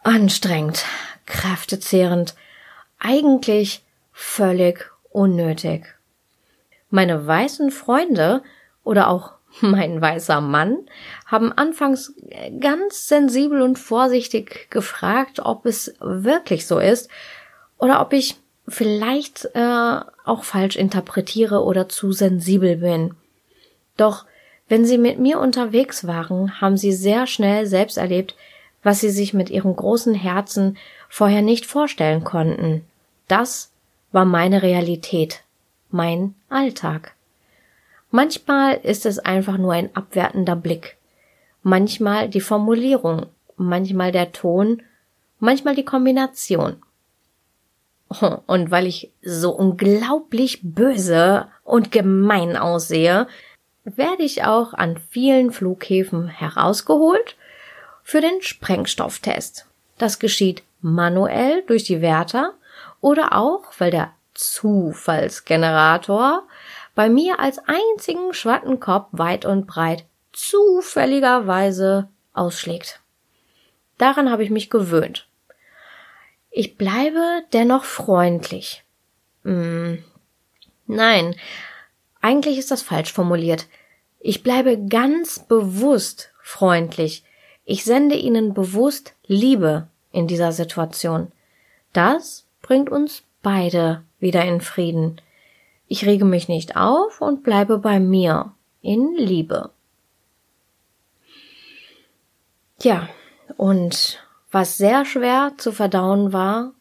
Anstrengend, 0.04 0.84
kräftezehrend, 1.26 2.36
eigentlich 3.00 3.84
völlig 4.12 4.92
unnötig. 5.10 5.96
Meine 6.90 7.26
weißen 7.26 7.72
Freunde 7.72 8.44
oder 8.84 9.10
auch 9.10 9.32
mein 9.62 10.02
weißer 10.02 10.42
Mann, 10.42 10.80
haben 11.26 11.54
anfangs 11.54 12.14
ganz 12.60 13.08
sensibel 13.08 13.62
und 13.62 13.80
vorsichtig 13.80 14.70
gefragt, 14.70 15.40
ob 15.40 15.66
es 15.66 15.96
wirklich 16.02 16.68
so 16.68 16.80
ist 16.80 17.10
oder 17.78 18.02
ob 18.02 18.12
ich 18.12 18.36
vielleicht 18.68 19.46
äh, 19.54 20.00
auch 20.26 20.44
falsch 20.44 20.76
interpretiere 20.76 21.64
oder 21.64 21.88
zu 21.88 22.12
sensibel 22.12 22.78
bin. 22.78 23.14
Doch 23.98 24.26
wenn 24.68 24.86
sie 24.86 24.98
mit 24.98 25.20
mir 25.20 25.40
unterwegs 25.40 26.08
waren, 26.08 26.60
haben 26.60 26.78
sie 26.78 26.92
sehr 26.92 27.28
schnell 27.28 27.68
selbst 27.68 27.98
erlebt, 27.98 28.36
was 28.84 29.00
sie 29.00 29.10
sich 29.10 29.34
mit 29.34 29.50
ihrem 29.50 29.76
großen 29.76 30.14
Herzen 30.14 30.78
vorher 31.10 31.42
nicht 31.42 31.66
vorstellen 31.66 32.24
konnten. 32.24 32.86
Das 33.28 33.72
war 34.12 34.26
meine 34.26 34.62
Realität, 34.62 35.42
mein 35.92 36.36
Alltag. 36.50 37.14
Manchmal 38.12 38.76
ist 38.76 39.06
es 39.06 39.20
einfach 39.20 39.58
nur 39.58 39.74
ein 39.74 39.96
abwertender 39.96 40.56
Blick, 40.56 40.98
manchmal 41.64 42.30
die 42.30 42.42
Formulierung, 42.42 43.26
manchmal 43.58 44.12
der 44.12 44.32
Ton, 44.32 44.82
manchmal 45.40 45.76
die 45.76 45.86
Kombination. 45.86 46.78
Und 48.46 48.72
weil 48.72 48.88
ich 48.88 49.12
so 49.22 49.52
unglaublich 49.52 50.60
böse 50.64 51.48
und 51.64 51.92
gemein 51.92 52.56
aussehe, 52.56 53.28
werde 53.86 54.24
ich 54.24 54.44
auch 54.44 54.74
an 54.74 54.98
vielen 55.10 55.52
Flughäfen 55.52 56.28
herausgeholt 56.28 57.38
für 58.04 58.20
den 58.20 58.42
Sprengstofftest. 58.42 59.66
Das 59.98 60.20
geschieht 60.20 60.64
manuell 60.82 61.64
durch 61.68 61.86
die 61.86 62.02
Wärter 62.02 62.56
oder 63.00 63.32
auch, 63.34 63.64
weil 63.78 63.92
der 63.92 64.12
Zufallsgenerator 64.34 66.44
bei 66.96 67.08
mir 67.10 67.40
als 67.40 67.60
einzigen 67.60 68.34
Schwattenkopf 68.34 69.08
weit 69.12 69.46
und 69.46 69.68
breit 69.68 70.04
zufälligerweise 70.34 72.10
ausschlägt. 72.34 73.00
Daran 73.98 74.30
habe 74.30 74.44
ich 74.44 74.50
mich 74.50 74.70
gewöhnt. 74.70 75.30
Ich 76.52 76.78
bleibe 76.78 77.44
dennoch 77.54 77.86
freundlich. 77.86 78.84
Hm, 79.44 80.04
nein, 80.88 81.36
eigentlich 82.26 82.58
ist 82.58 82.72
das 82.72 82.82
falsch 82.82 83.14
formuliert. 83.14 83.68
Ich 84.20 84.42
bleibe 84.42 84.84
ganz 84.84 85.38
bewusst 85.38 86.32
freundlich. 86.42 87.24
Ich 87.66 87.86
sende 87.86 88.16
ihnen 88.16 88.56
bewusst 88.56 89.14
Liebe 89.28 89.88
in 90.12 90.26
dieser 90.26 90.52
Situation. 90.52 91.32
Das 91.94 92.48
bringt 92.64 92.90
uns 92.90 93.22
beide 93.44 94.04
wieder 94.20 94.44
in 94.44 94.60
Frieden. 94.60 95.22
Ich 95.88 96.08
rege 96.08 96.26
mich 96.26 96.48
nicht 96.48 96.76
auf 96.76 97.22
und 97.22 97.44
bleibe 97.44 97.78
bei 97.78 98.00
mir 98.00 98.54
in 98.82 99.14
Liebe. 99.16 99.70
Ja, 102.82 103.08
und 103.56 104.20
was 104.50 104.78
sehr 104.78 105.06
schwer 105.06 105.54
zu 105.58 105.72
verdauen 105.72 106.34
war, 106.34 106.72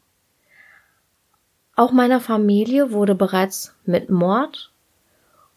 auch 1.77 1.93
meiner 1.93 2.21
Familie 2.21 2.93
wurde 2.93 3.15
bereits 3.15 3.75
mit 3.85 4.09
Mord 4.09 4.71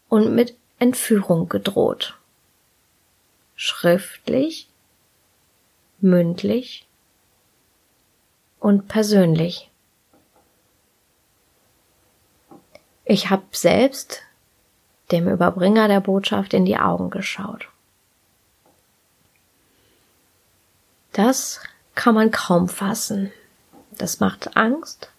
und 0.08 0.34
mit 0.34 0.56
Entführung 0.78 1.48
gedroht. 1.48 2.18
Schriftlich, 3.56 4.68
mündlich 6.00 6.86
und 8.60 8.88
persönlich. 8.88 9.70
Ich 13.04 13.30
habe 13.30 13.44
selbst 13.52 14.22
dem 15.10 15.28
Überbringer 15.28 15.88
der 15.88 16.00
Botschaft 16.00 16.52
in 16.52 16.66
die 16.66 16.76
Augen 16.76 17.10
geschaut. 17.10 17.68
Das 21.12 21.60
kann 21.94 22.14
man 22.14 22.30
kaum 22.30 22.68
fassen. 22.68 23.32
Das 23.92 24.20
macht 24.20 24.56
Angst 24.56 25.10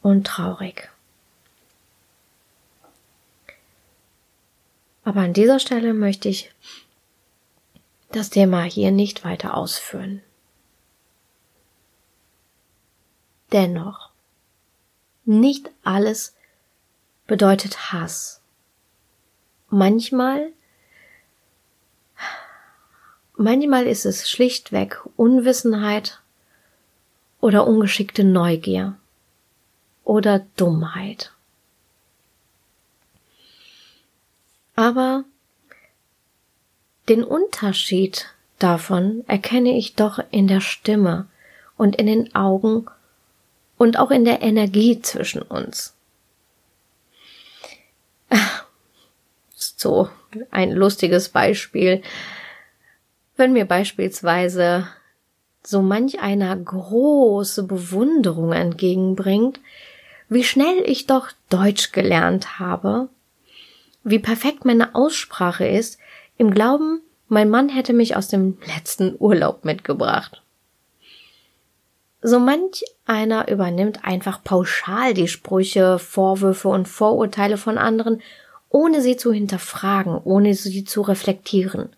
und 0.00 0.26
traurig. 0.26 0.91
Aber 5.04 5.20
an 5.20 5.32
dieser 5.32 5.58
Stelle 5.58 5.94
möchte 5.94 6.28
ich 6.28 6.52
das 8.12 8.30
Thema 8.30 8.62
hier 8.62 8.90
nicht 8.90 9.24
weiter 9.24 9.56
ausführen. 9.56 10.22
Dennoch 13.50 14.10
nicht 15.24 15.70
alles 15.82 16.34
bedeutet 17.26 17.92
Hass. 17.92 18.40
Manchmal, 19.68 20.52
manchmal 23.36 23.86
ist 23.86 24.04
es 24.04 24.28
schlichtweg 24.28 25.00
Unwissenheit 25.16 26.20
oder 27.40 27.66
ungeschickte 27.66 28.24
Neugier 28.24 28.98
oder 30.04 30.40
Dummheit. 30.56 31.32
Aber 34.74 35.24
den 37.08 37.24
Unterschied 37.24 38.26
davon 38.58 39.24
erkenne 39.26 39.76
ich 39.76 39.94
doch 39.94 40.18
in 40.30 40.46
der 40.48 40.60
Stimme 40.60 41.26
und 41.76 41.96
in 41.96 42.06
den 42.06 42.34
Augen 42.34 42.86
und 43.76 43.98
auch 43.98 44.10
in 44.10 44.24
der 44.24 44.42
Energie 44.42 45.02
zwischen 45.02 45.42
uns. 45.42 45.94
So 49.58 50.08
ein 50.50 50.70
lustiges 50.70 51.28
Beispiel. 51.28 52.02
Wenn 53.36 53.52
mir 53.52 53.64
beispielsweise 53.64 54.86
so 55.64 55.82
manch 55.82 56.20
einer 56.20 56.56
große 56.56 57.64
Bewunderung 57.64 58.52
entgegenbringt, 58.52 59.60
wie 60.28 60.44
schnell 60.44 60.82
ich 60.86 61.06
doch 61.06 61.30
Deutsch 61.50 61.92
gelernt 61.92 62.58
habe, 62.58 63.08
wie 64.04 64.18
perfekt 64.18 64.64
meine 64.64 64.94
Aussprache 64.94 65.66
ist, 65.66 65.98
im 66.36 66.50
Glauben, 66.50 67.00
mein 67.28 67.50
Mann 67.50 67.68
hätte 67.68 67.92
mich 67.92 68.16
aus 68.16 68.28
dem 68.28 68.58
letzten 68.66 69.14
Urlaub 69.18 69.64
mitgebracht. 69.64 70.42
So 72.20 72.38
manch 72.38 72.84
einer 73.04 73.48
übernimmt 73.48 74.04
einfach 74.04 74.44
pauschal 74.44 75.12
die 75.12 75.28
Sprüche, 75.28 75.98
Vorwürfe 75.98 76.68
und 76.68 76.86
Vorurteile 76.86 77.56
von 77.56 77.78
anderen, 77.78 78.22
ohne 78.68 79.02
sie 79.02 79.16
zu 79.16 79.32
hinterfragen, 79.32 80.18
ohne 80.22 80.54
sie 80.54 80.84
zu 80.84 81.02
reflektieren. 81.02 81.90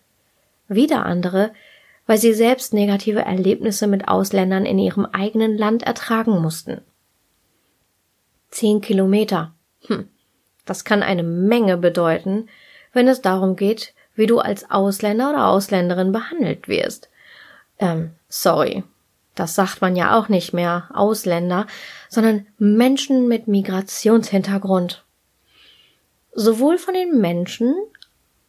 Wieder 0.69 1.05
andere, 1.05 1.53
weil 2.07 2.19
sie 2.19 2.33
selbst 2.33 2.73
negative 2.73 3.21
Erlebnisse 3.21 3.87
mit 3.87 4.09
Ausländern 4.09 4.67
in 4.67 4.79
ihrem 4.79 5.05
eigenen 5.07 5.59
Land 5.59 5.83
ertragen 5.83 6.41
mussten. 6.41 6.81
Zehn 8.51 8.81
Kilometer. 8.81 9.53
Hm. 9.87 10.09
Das 10.65 10.85
kann 10.85 11.03
eine 11.03 11.23
Menge 11.23 11.77
bedeuten, 11.77 12.49
wenn 12.93 13.09
es 13.09 13.21
darum 13.21 13.57
geht, 13.57 13.93
wie 14.15 14.27
du 14.27 14.39
als 14.39 14.71
Ausländer 14.71 15.31
oder 15.31 15.49
Ausländerin 15.49 16.13
behandelt 16.13 16.69
wirst. 16.69 17.09
Ähm, 17.79 18.13
sorry. 18.29 18.85
Das 19.35 19.57
sagt 19.57 19.81
man 19.81 19.97
ja 19.97 20.17
auch 20.17 20.29
nicht 20.29 20.53
mehr 20.53 20.89
Ausländer, 20.95 21.67
sondern 22.09 22.47
Menschen 22.59 23.27
mit 23.27 23.49
Migrationshintergrund. 23.49 25.03
Sowohl 26.33 26.79
von 26.79 26.95
den 26.95 27.21
Menschen 27.21 27.75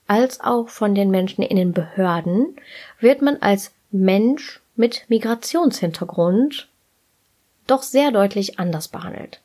als 0.07 0.41
auch 0.41 0.69
von 0.69 0.93
den 0.93 1.09
Menschen 1.09 1.41
in 1.41 1.57
den 1.57 1.73
Behörden 1.73 2.55
wird 2.99 3.23
man 3.23 3.37
als 3.41 3.73
Mensch 3.89 4.61
mit 4.75 5.05
Migrationshintergrund 5.07 6.67
doch 7.65 7.81
sehr 7.81 8.11
deutlich 8.11 8.59
anders 8.59 8.87
behandelt. 8.87 9.41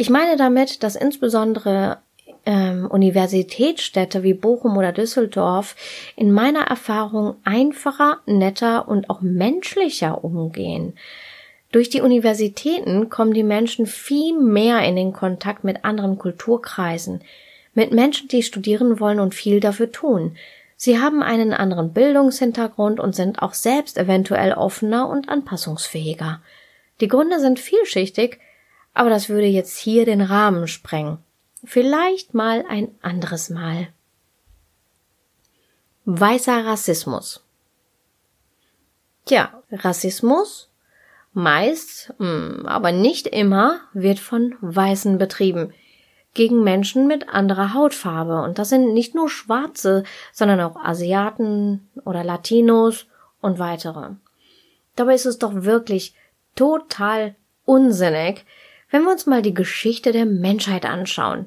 Ich 0.00 0.10
meine 0.10 0.36
damit, 0.36 0.84
dass 0.84 0.94
insbesondere 0.94 1.98
ähm, 2.46 2.86
Universitätsstädte 2.88 4.22
wie 4.22 4.32
Bochum 4.32 4.76
oder 4.76 4.92
Düsseldorf 4.92 5.74
in 6.14 6.30
meiner 6.30 6.68
Erfahrung 6.68 7.34
einfacher, 7.42 8.18
netter 8.24 8.86
und 8.86 9.10
auch 9.10 9.22
menschlicher 9.22 10.22
umgehen. 10.22 10.92
Durch 11.72 11.90
die 11.90 12.00
Universitäten 12.00 13.10
kommen 13.10 13.34
die 13.34 13.42
Menschen 13.42 13.86
viel 13.86 14.38
mehr 14.38 14.84
in 14.84 14.94
den 14.94 15.12
Kontakt 15.12 15.64
mit 15.64 15.84
anderen 15.84 16.16
Kulturkreisen, 16.16 17.22
mit 17.74 17.90
Menschen, 17.90 18.28
die 18.28 18.44
studieren 18.44 19.00
wollen 19.00 19.18
und 19.18 19.34
viel 19.34 19.58
dafür 19.58 19.90
tun. 19.90 20.36
Sie 20.76 21.00
haben 21.00 21.24
einen 21.24 21.52
anderen 21.52 21.92
Bildungshintergrund 21.92 23.00
und 23.00 23.16
sind 23.16 23.42
auch 23.42 23.52
selbst 23.52 23.98
eventuell 23.98 24.52
offener 24.52 25.08
und 25.08 25.28
anpassungsfähiger. 25.28 26.40
Die 27.00 27.08
Gründe 27.08 27.40
sind 27.40 27.58
vielschichtig, 27.58 28.38
aber 28.98 29.10
das 29.10 29.28
würde 29.28 29.46
jetzt 29.46 29.78
hier 29.78 30.04
den 30.04 30.20
Rahmen 30.20 30.66
sprengen. 30.66 31.18
Vielleicht 31.62 32.34
mal 32.34 32.64
ein 32.68 32.88
anderes 33.00 33.48
Mal. 33.48 33.86
Weißer 36.04 36.66
Rassismus. 36.66 37.44
Tja, 39.24 39.62
Rassismus 39.70 40.68
meist, 41.32 42.12
hm, 42.18 42.66
aber 42.66 42.90
nicht 42.90 43.28
immer, 43.28 43.78
wird 43.92 44.18
von 44.18 44.56
Weißen 44.62 45.16
betrieben 45.16 45.72
gegen 46.34 46.64
Menschen 46.64 47.06
mit 47.06 47.28
anderer 47.28 47.74
Hautfarbe. 47.74 48.42
Und 48.42 48.58
das 48.58 48.70
sind 48.70 48.94
nicht 48.94 49.14
nur 49.14 49.30
Schwarze, 49.30 50.02
sondern 50.32 50.60
auch 50.60 50.74
Asiaten 50.74 51.88
oder 52.04 52.24
Latinos 52.24 53.06
und 53.40 53.60
weitere. 53.60 54.16
Dabei 54.96 55.14
ist 55.14 55.26
es 55.26 55.38
doch 55.38 55.54
wirklich 55.54 56.16
total 56.56 57.36
unsinnig, 57.64 58.44
wenn 58.90 59.02
wir 59.02 59.12
uns 59.12 59.26
mal 59.26 59.42
die 59.42 59.54
Geschichte 59.54 60.12
der 60.12 60.26
Menschheit 60.26 60.86
anschauen. 60.86 61.46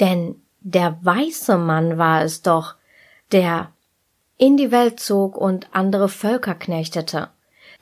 Denn 0.00 0.36
der 0.60 0.98
weiße 1.02 1.58
Mann 1.58 1.98
war 1.98 2.22
es 2.22 2.42
doch, 2.42 2.76
der 3.32 3.72
in 4.38 4.56
die 4.56 4.70
Welt 4.70 5.00
zog 5.00 5.36
und 5.36 5.68
andere 5.72 6.08
Völker 6.08 6.54
knechtete, 6.54 7.28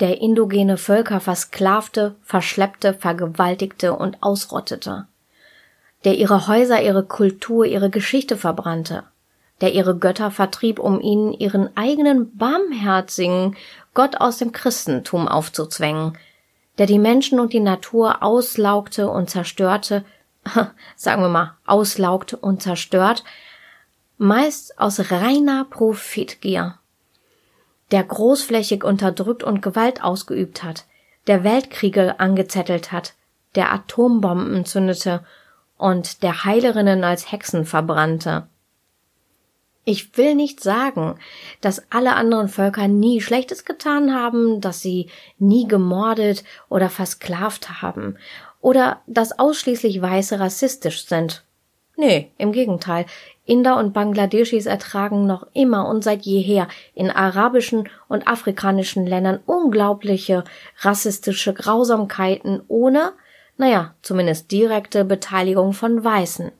der 0.00 0.20
indogene 0.20 0.76
Völker 0.76 1.20
versklavte, 1.20 2.16
verschleppte, 2.22 2.94
vergewaltigte 2.94 3.94
und 3.94 4.22
ausrottete, 4.22 5.06
der 6.04 6.16
ihre 6.16 6.48
Häuser, 6.48 6.82
ihre 6.82 7.04
Kultur, 7.04 7.66
ihre 7.66 7.90
Geschichte 7.90 8.36
verbrannte, 8.36 9.04
der 9.60 9.74
ihre 9.74 9.96
Götter 9.96 10.30
vertrieb, 10.30 10.78
um 10.78 11.00
ihnen 11.00 11.34
ihren 11.34 11.76
eigenen 11.76 12.36
barmherzigen 12.36 13.56
Gott 13.92 14.20
aus 14.20 14.38
dem 14.38 14.52
Christentum 14.52 15.28
aufzuzwängen, 15.28 16.16
der 16.78 16.86
die 16.86 16.98
Menschen 16.98 17.40
und 17.40 17.52
die 17.52 17.60
Natur 17.60 18.22
auslaugte 18.22 19.08
und 19.10 19.30
zerstörte, 19.30 20.04
sagen 20.96 21.22
wir 21.22 21.28
mal, 21.28 21.56
auslaugt 21.66 22.34
und 22.34 22.62
zerstört, 22.62 23.24
meist 24.18 24.78
aus 24.78 25.10
reiner 25.10 25.64
Profitgier, 25.64 26.78
der 27.90 28.04
großflächig 28.04 28.84
unterdrückt 28.84 29.42
und 29.42 29.62
Gewalt 29.62 30.04
ausgeübt 30.04 30.62
hat, 30.62 30.84
der 31.26 31.44
Weltkriege 31.44 32.20
angezettelt 32.20 32.92
hat, 32.92 33.14
der 33.54 33.72
Atombomben 33.72 34.64
zündete 34.64 35.24
und 35.76 36.22
der 36.22 36.44
Heilerinnen 36.44 37.04
als 37.04 37.32
Hexen 37.32 37.64
verbrannte. 37.64 38.46
Ich 39.90 40.16
will 40.16 40.36
nicht 40.36 40.60
sagen, 40.60 41.16
dass 41.60 41.82
alle 41.90 42.14
anderen 42.14 42.46
Völker 42.46 42.86
nie 42.86 43.20
Schlechtes 43.20 43.64
getan 43.64 44.14
haben, 44.14 44.60
dass 44.60 44.80
sie 44.80 45.08
nie 45.40 45.66
gemordet 45.66 46.44
oder 46.68 46.88
versklavt 46.88 47.82
haben 47.82 48.16
oder 48.60 49.00
dass 49.08 49.36
ausschließlich 49.36 50.00
Weiße 50.00 50.38
rassistisch 50.38 51.06
sind. 51.06 51.42
Nee, 51.96 52.30
im 52.38 52.52
Gegenteil. 52.52 53.04
Inder 53.46 53.78
und 53.78 53.92
Bangladeschis 53.92 54.66
ertragen 54.66 55.26
noch 55.26 55.48
immer 55.54 55.88
und 55.88 56.04
seit 56.04 56.22
jeher 56.22 56.68
in 56.94 57.10
arabischen 57.10 57.88
und 58.06 58.28
afrikanischen 58.28 59.08
Ländern 59.08 59.40
unglaubliche 59.44 60.44
rassistische 60.82 61.52
Grausamkeiten 61.52 62.62
ohne, 62.68 63.14
naja, 63.56 63.96
zumindest 64.02 64.52
direkte 64.52 65.04
Beteiligung 65.04 65.72
von 65.72 66.04
Weißen. 66.04 66.52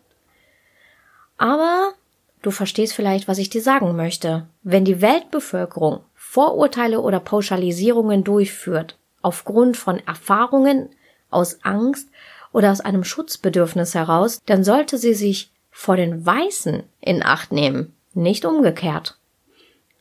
Aber 1.39 1.95
du 2.43 2.51
verstehst 2.51 2.95
vielleicht, 2.95 3.29
was 3.29 3.39
ich 3.39 3.51
dir 3.51 3.63
sagen 3.63 3.97
möchte. 3.97 4.47
Wenn 4.63 4.85
die 4.85 5.01
Weltbevölkerung 5.01 6.01
Vorurteile 6.15 7.01
oder 7.01 7.21
Pauschalisierungen 7.21 8.25
durchführt, 8.25 8.97
aufgrund 9.23 9.77
von 9.77 9.99
Erfahrungen 10.07 10.91
aus 11.31 11.65
Angst 11.65 12.09
oder 12.53 12.71
aus 12.71 12.81
einem 12.81 13.05
Schutzbedürfnis 13.05 13.95
heraus, 13.95 14.41
dann 14.47 14.65
sollte 14.65 14.99
sie 14.99 15.15
sich 15.15 15.51
vor 15.71 15.97
den 15.97 16.25
Weißen 16.25 16.83
in 17.01 17.23
Acht 17.23 17.53
nehmen, 17.53 17.95
nicht 18.15 18.45
umgekehrt. 18.45 19.17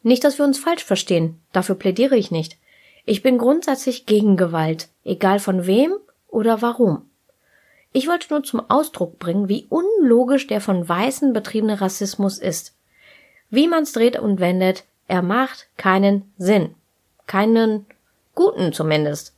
Nicht, 0.04 0.24
dass 0.24 0.38
wir 0.38 0.46
uns 0.46 0.60
falsch 0.60 0.84
verstehen, 0.84 1.40
dafür 1.52 1.76
plädiere 1.76 2.16
ich 2.16 2.32
nicht. 2.32 2.58
Ich 3.06 3.22
bin 3.22 3.38
grundsätzlich 3.38 4.06
gegen 4.06 4.38
Gewalt, 4.38 4.90
egal 5.04 5.40
von 5.40 5.66
wem 5.66 5.94
oder 6.28 6.62
warum. 6.62 7.09
Ich 7.92 8.08
wollte 8.08 8.28
nur 8.32 8.44
zum 8.44 8.70
Ausdruck 8.70 9.18
bringen, 9.20 9.50
wie 9.50 9.66
unlogisch 9.70 10.48
der 10.48 10.62
von 10.62 10.88
Weißen 10.88 11.34
betriebene 11.34 11.82
Rassismus 11.82 12.38
ist. 12.38 12.76
Wie 13.50 13.68
man's 13.68 13.94
dreht 13.94 14.20
und 14.20 14.40
wendet, 14.40 14.84
er 15.08 15.24
macht 15.24 15.68
keinen 15.78 16.32
Sinn. 16.38 16.76
Keinen 17.26 17.86
guten 18.36 18.74
zumindest. 18.74 19.34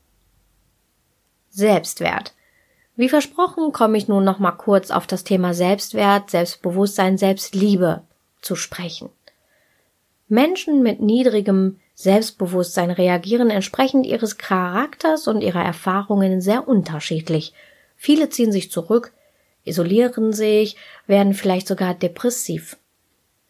Selbstwert. 1.49 2.33
Wie 2.95 3.09
versprochen 3.09 3.71
komme 3.71 3.97
ich 3.97 4.07
nun 4.07 4.23
noch 4.23 4.39
mal 4.39 4.51
kurz 4.51 4.91
auf 4.91 5.07
das 5.07 5.23
Thema 5.23 5.53
Selbstwert, 5.53 6.29
Selbstbewusstsein, 6.29 7.17
Selbstliebe 7.17 8.01
zu 8.41 8.55
sprechen. 8.55 9.09
Menschen 10.27 10.83
mit 10.83 11.01
niedrigem 11.01 11.79
Selbstbewusstsein 11.93 12.91
reagieren 12.91 13.49
entsprechend 13.49 14.05
ihres 14.05 14.37
Charakters 14.37 15.27
und 15.27 15.41
ihrer 15.41 15.63
Erfahrungen 15.63 16.41
sehr 16.41 16.67
unterschiedlich. 16.67 17.53
Viele 18.03 18.29
ziehen 18.29 18.51
sich 18.51 18.71
zurück, 18.71 19.13
isolieren 19.63 20.33
sich, 20.33 20.75
werden 21.05 21.35
vielleicht 21.35 21.67
sogar 21.67 21.93
depressiv. 21.93 22.77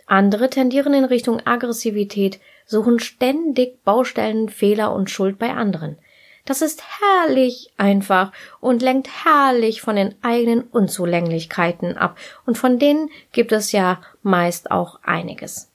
Andere 0.08 0.50
tendieren 0.50 0.94
in 0.94 1.06
Richtung 1.06 1.40
Aggressivität, 1.48 2.42
suchen 2.66 3.00
ständig 3.00 3.82
Baustellen, 3.86 4.50
Fehler 4.50 4.94
und 4.94 5.10
Schuld 5.10 5.40
bei 5.40 5.54
anderen. 5.54 5.98
Das 6.44 6.62
ist 6.62 6.84
herrlich 7.00 7.72
einfach 7.78 8.34
und 8.60 8.82
lenkt 8.82 9.08
herrlich 9.24 9.80
von 9.80 9.96
den 9.96 10.16
eigenen 10.22 10.64
Unzulänglichkeiten 10.64 11.96
ab, 11.96 12.18
und 12.46 12.58
von 12.58 12.78
denen 12.78 13.10
gibt 13.32 13.54
es 13.54 13.72
ja 13.72 14.02
meist 14.22 14.70
auch 14.70 15.00
einiges. 15.02 15.72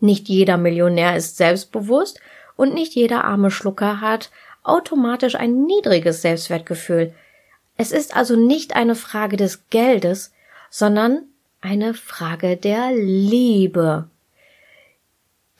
Nicht 0.00 0.30
jeder 0.30 0.56
Millionär 0.56 1.18
ist 1.18 1.36
selbstbewusst 1.36 2.18
und 2.56 2.72
nicht 2.72 2.94
jeder 2.94 3.24
arme 3.24 3.50
Schlucker 3.50 4.00
hat 4.00 4.30
automatisch 4.62 5.34
ein 5.34 5.64
niedriges 5.64 6.22
Selbstwertgefühl. 6.22 7.12
Es 7.78 7.92
ist 7.92 8.14
also 8.16 8.34
nicht 8.34 8.74
eine 8.74 8.96
Frage 8.96 9.36
des 9.36 9.70
Geldes, 9.70 10.32
sondern 10.68 11.22
eine 11.60 11.94
Frage 11.94 12.56
der 12.56 12.92
Liebe. 12.92 14.08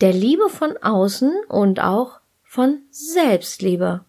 Der 0.01 0.13
Liebe 0.13 0.49
von 0.49 0.77
außen 0.77 1.33
und 1.49 1.81
auch 1.81 2.19
von 2.43 2.83
Selbstliebe. 2.91 4.05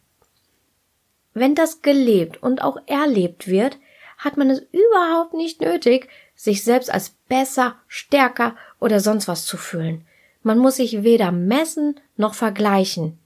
Wenn 1.35 1.53
das 1.53 1.83
gelebt 1.83 2.41
und 2.41 2.63
auch 2.63 2.79
erlebt 2.87 3.47
wird, 3.47 3.77
hat 4.17 4.37
man 4.37 4.49
es 4.49 4.63
überhaupt 4.71 5.35
nicht 5.35 5.61
nötig, 5.61 6.09
sich 6.35 6.63
selbst 6.63 6.91
als 6.91 7.11
besser, 7.27 7.75
stärker 7.87 8.55
oder 8.79 8.99
sonst 9.01 9.27
was 9.27 9.45
zu 9.45 9.55
fühlen. 9.55 10.03
Man 10.41 10.57
muss 10.57 10.77
sich 10.77 11.03
weder 11.03 11.31
messen 11.31 11.99
noch 12.17 12.33
vergleichen. 12.33 13.19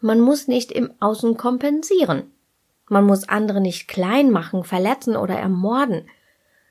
Man 0.00 0.20
muss 0.20 0.48
nicht 0.48 0.72
im 0.72 0.92
Außen 0.98 1.36
kompensieren. 1.36 2.30
Man 2.90 3.04
muss 3.04 3.28
andere 3.28 3.62
nicht 3.62 3.88
klein 3.88 4.30
machen, 4.30 4.64
verletzen 4.64 5.16
oder 5.16 5.34
ermorden, 5.34 6.08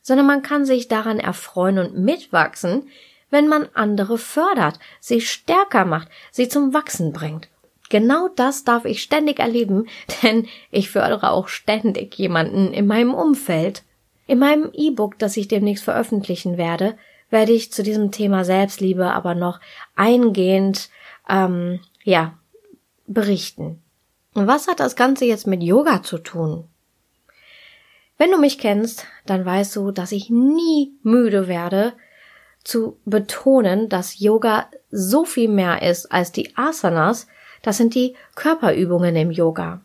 sondern 0.04 0.28
man 0.28 0.44
kann 0.44 0.66
sich 0.66 0.88
daran 0.88 1.20
erfreuen 1.20 1.80
und 1.80 1.98
mitwachsen, 1.98 2.90
wenn 3.32 3.48
man 3.48 3.68
andere 3.74 4.18
fördert, 4.18 4.80
sie 5.00 5.22
stärker 5.22 5.86
macht, 5.86 6.10
sie 6.32 6.48
zum 6.48 6.74
Wachsen 6.74 7.14
bringt 7.14 7.50
Genau 7.90 8.30
das 8.36 8.64
darf 8.64 8.86
ich 8.86 9.02
ständig 9.02 9.40
erleben, 9.40 9.88
denn 10.24 10.48
ich 10.72 10.90
fördere 10.90 11.32
auch 11.32 11.48
ständig 11.48 12.16
jemanden 12.16 12.72
in 12.72 12.88
meinem 12.88 13.14
Umfeld. 13.14 13.84
In 14.28 14.40
meinem 14.40 14.70
E-Book, 14.74 15.18
das 15.18 15.36
ich 15.38 15.48
demnächst 15.48 15.84
veröffentlichen 15.84 16.58
werde, 16.58 16.96
werde 17.32 17.52
ich 17.52 17.72
zu 17.72 17.84
diesem 17.84 18.12
Thema 18.12 18.46
Selbstliebe 18.46 19.12
aber 19.12 19.34
noch 19.34 19.60
eingehend, 19.96 20.90
ähm, 21.28 21.80
ja, 22.04 22.38
berichten. 23.08 23.82
Und 24.34 24.48
was 24.48 24.68
hat 24.68 24.80
das 24.80 24.96
Ganze 24.96 25.26
jetzt 25.26 25.48
mit 25.48 25.64
Yoga 25.64 26.04
zu 26.04 26.18
tun? 26.18 26.68
Wenn 28.18 28.32
du 28.32 28.38
mich 28.38 28.60
kennst, 28.60 29.06
dann 29.26 29.46
weißt 29.46 29.76
du, 29.76 29.92
dass 29.92 30.12
ich 30.12 30.30
nie 30.30 30.92
müde 31.04 31.48
werde, 31.48 31.94
zu 32.64 32.98
betonen, 33.06 33.90
dass 33.90 34.20
Yoga 34.20 34.68
so 34.92 35.24
viel 35.24 35.50
mehr 35.50 35.82
ist 35.82 36.12
als 36.12 36.32
die 36.32 36.56
Asanas, 36.58 37.28
das 37.62 37.78
sind 37.78 37.96
die 37.96 38.16
Körperübungen 38.36 39.16
im 39.16 39.32
Yoga. 39.32 39.82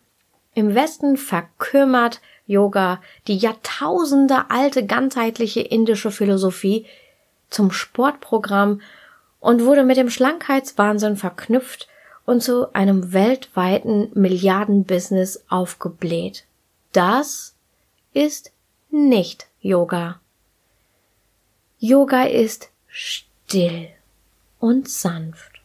Im 0.55 0.75
Westen 0.75 1.17
verkümmert 1.17 2.21
Yoga 2.47 3.01
die 3.27 3.37
Jahrtausende 3.37 4.51
alte 4.51 4.85
ganzheitliche 4.85 5.61
indische 5.61 6.11
Philosophie 6.11 6.87
zum 7.51 7.71
Sportprogramm 7.71 8.81
und 9.41 9.65
wurde 9.65 9.85
mit 9.85 9.97
dem 9.97 10.11
Schlankheitswahnsinn 10.11 11.17
verknüpft 11.17 11.89
und 12.27 12.43
zu 12.43 12.75
einem 12.75 13.13
weltweiten 13.13 14.11
Milliardenbusiness 14.15 15.45
aufgebläht. 15.49 16.45
Das 16.93 17.55
ist 18.13 18.53
nicht 18.91 19.47
Yoga. 19.61 20.21
Yoga 21.79 22.25
ist 22.25 22.71
still 22.87 23.89
und 24.59 24.89
sanft, 24.89 25.61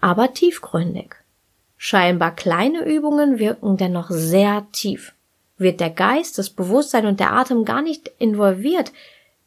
aber 0.00 0.32
tiefgründig. 0.32 1.16
Scheinbar 1.76 2.34
kleine 2.34 2.84
Übungen 2.84 3.38
wirken 3.38 3.76
dennoch 3.76 4.10
sehr 4.10 4.66
tief. 4.72 5.12
Wird 5.58 5.80
der 5.80 5.90
Geist, 5.90 6.38
das 6.38 6.50
Bewusstsein 6.50 7.06
und 7.06 7.20
der 7.20 7.32
Atem 7.32 7.64
gar 7.64 7.82
nicht 7.82 8.10
involviert, 8.18 8.92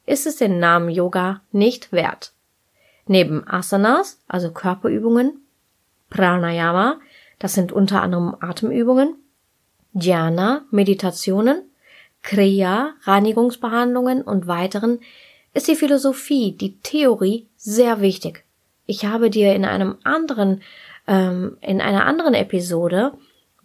ist 0.05 0.27
es 0.27 0.37
den 0.37 0.59
Namen 0.59 0.89
Yoga 0.89 1.41
nicht 1.51 1.91
wert. 1.91 2.33
Neben 3.07 3.47
Asanas, 3.47 4.19
also 4.27 4.51
Körperübungen, 4.51 5.41
Pranayama, 6.11 6.99
das 7.39 7.55
sind 7.55 7.71
unter 7.71 8.03
anderem 8.03 8.35
Atemübungen, 8.39 9.15
Dhyana, 9.93 10.65
Meditationen, 10.69 11.63
Kriya, 12.21 12.93
Reinigungsbehandlungen 13.03 14.21
und 14.21 14.45
weiteren, 14.45 14.99
ist 15.55 15.67
die 15.67 15.75
Philosophie, 15.75 16.51
die 16.51 16.77
Theorie 16.77 17.47
sehr 17.57 17.99
wichtig. 17.99 18.45
Ich 18.85 19.05
habe 19.05 19.31
dir 19.31 19.55
in 19.55 19.65
einem 19.65 19.97
anderen, 20.03 20.61
ähm, 21.07 21.57
in 21.61 21.81
einer 21.81 22.05
anderen 22.05 22.35
Episode 22.35 23.13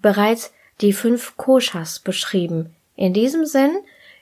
bereits 0.01 0.53
die 0.81 0.93
fünf 0.93 1.37
Koshas 1.37 1.99
beschrieben. 1.99 2.75
In 2.97 3.13
diesem 3.13 3.45
Sinn 3.45 3.77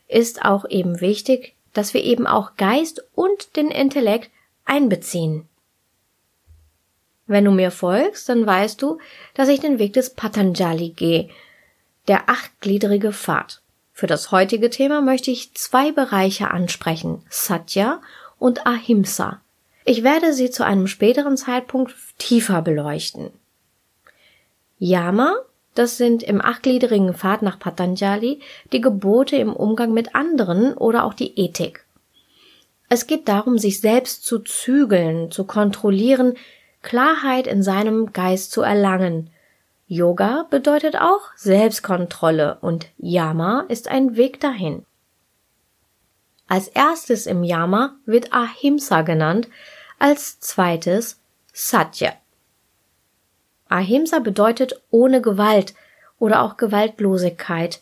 ist 0.08 0.44
auch 0.44 0.68
eben 0.68 1.00
wichtig, 1.00 1.54
dass 1.72 1.94
wir 1.94 2.02
eben 2.02 2.26
auch 2.26 2.56
Geist 2.56 3.04
und 3.14 3.56
den 3.56 3.70
Intellekt 3.70 4.30
einbeziehen. 4.64 5.48
Wenn 7.26 7.44
du 7.44 7.50
mir 7.50 7.70
folgst, 7.70 8.28
dann 8.28 8.46
weißt 8.46 8.80
du, 8.82 8.98
dass 9.34 9.48
ich 9.48 9.60
den 9.60 9.78
Weg 9.78 9.94
des 9.94 10.10
Patanjali 10.10 10.90
gehe, 10.90 11.30
der 12.08 12.28
achtgliedrige 12.28 13.12
Pfad. 13.12 13.62
Für 13.92 14.06
das 14.06 14.30
heutige 14.30 14.70
Thema 14.70 15.00
möchte 15.00 15.30
ich 15.30 15.54
zwei 15.54 15.92
Bereiche 15.92 16.50
ansprechen, 16.50 17.22
Satya 17.30 18.02
und 18.38 18.66
Ahimsa. 18.66 19.40
Ich 19.84 20.02
werde 20.02 20.32
sie 20.32 20.50
zu 20.50 20.64
einem 20.64 20.86
späteren 20.86 21.36
Zeitpunkt 21.36 21.94
tiefer 22.18 22.60
beleuchten. 22.62 23.30
Yama, 24.78 25.36
das 25.74 25.96
sind 25.96 26.22
im 26.22 26.40
achtgliedrigen 26.40 27.14
Pfad 27.14 27.42
nach 27.42 27.58
Patanjali 27.58 28.40
die 28.72 28.80
Gebote 28.80 29.36
im 29.36 29.54
Umgang 29.54 29.92
mit 29.92 30.14
anderen 30.14 30.74
oder 30.74 31.04
auch 31.04 31.14
die 31.14 31.38
Ethik. 31.38 31.84
Es 32.88 33.06
geht 33.06 33.28
darum, 33.28 33.58
sich 33.58 33.80
selbst 33.80 34.24
zu 34.24 34.40
zügeln, 34.40 35.30
zu 35.30 35.44
kontrollieren, 35.44 36.34
Klarheit 36.84 37.48
in 37.48 37.62
seinem 37.62 38.12
Geist 38.12 38.52
zu 38.52 38.62
erlangen. 38.62 39.30
Yoga 39.88 40.46
bedeutet 40.50 40.96
auch 40.96 41.34
Selbstkontrolle 41.34 42.58
und 42.60 42.88
Yama 42.98 43.64
ist 43.68 43.88
ein 43.88 44.16
Weg 44.16 44.38
dahin. 44.38 44.84
Als 46.46 46.68
erstes 46.68 47.26
im 47.26 47.42
Yama 47.42 47.96
wird 48.04 48.32
Ahimsa 48.32 49.02
genannt, 49.02 49.48
als 49.98 50.38
zweites 50.40 51.20
Satya. 51.52 52.12
Ahimsa 53.68 54.18
bedeutet 54.18 54.80
ohne 54.90 55.22
Gewalt 55.22 55.74
oder 56.18 56.42
auch 56.42 56.58
Gewaltlosigkeit. 56.58 57.80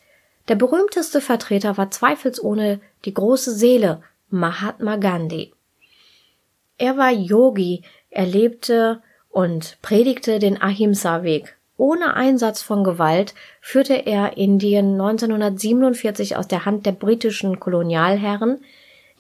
Der 0.49 0.55
berühmteste 0.55 1.21
Vertreter 1.21 1.77
war 1.77 1.91
zweifelsohne 1.91 2.81
die 3.05 3.15
große 3.15 3.53
Seele 3.53 4.03
Mahatma 4.31 4.97
Gandhi. 4.97 5.53
Er 6.79 6.97
war 6.97 7.11
Yogi, 7.11 7.83
er 8.12 8.27
lebte 8.27 9.03
und 9.31 9.79
predigte 9.81 10.38
den 10.38 10.61
Ahimsa-Weg. 10.61 11.57
Ohne 11.79 12.14
Einsatz 12.14 12.61
von 12.61 12.85
Gewalt 12.85 13.35
führte 13.61 13.94
er 13.94 14.37
Indien 14.37 14.92
1947 14.92 16.37
aus 16.37 16.46
der 16.46 16.66
Hand 16.66 16.85
der 16.85 16.92
britischen 16.92 17.59
Kolonialherren, 17.59 18.61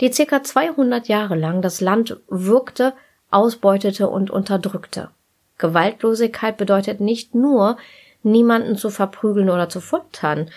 die 0.00 0.12
circa 0.12 0.42
200 0.42 1.08
Jahre 1.08 1.34
lang 1.34 1.62
das 1.62 1.80
Land 1.80 2.20
wirkte, 2.28 2.92
ausbeutete 3.30 4.08
und 4.08 4.30
unterdrückte. 4.30 5.08
Gewaltlosigkeit 5.56 6.58
bedeutet 6.58 7.00
nicht 7.00 7.34
nur, 7.34 7.78
niemanden 8.22 8.76
zu 8.76 8.90
verprügeln 8.90 9.48
oder 9.48 9.70
zu 9.70 9.80
futtern. 9.80 10.50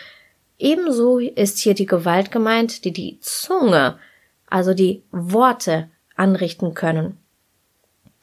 Ebenso 0.60 1.20
ist 1.20 1.60
hier 1.60 1.74
die 1.74 1.86
Gewalt 1.86 2.32
gemeint, 2.32 2.84
die 2.84 2.92
die 2.92 3.20
Zunge, 3.22 3.98
also 4.50 4.74
die 4.74 5.04
Worte, 5.12 5.90
anrichten 6.18 6.74
können. 6.74 7.18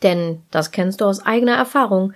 Denn, 0.03 0.43
das 0.51 0.71
kennst 0.71 1.01
du 1.01 1.05
aus 1.05 1.25
eigener 1.25 1.55
Erfahrung, 1.55 2.15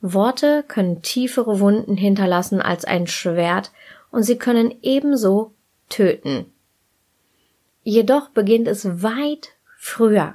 Worte 0.00 0.64
können 0.66 1.02
tiefere 1.02 1.60
Wunden 1.60 1.96
hinterlassen 1.96 2.60
als 2.60 2.84
ein 2.84 3.06
Schwert 3.06 3.70
und 4.10 4.24
sie 4.24 4.36
können 4.36 4.74
ebenso 4.82 5.52
töten. 5.88 6.46
Jedoch 7.84 8.28
beginnt 8.30 8.68
es 8.68 9.02
weit 9.02 9.50
früher. 9.78 10.34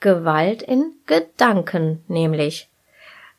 Gewalt 0.00 0.62
in 0.62 0.92
Gedanken 1.06 2.02
nämlich. 2.08 2.68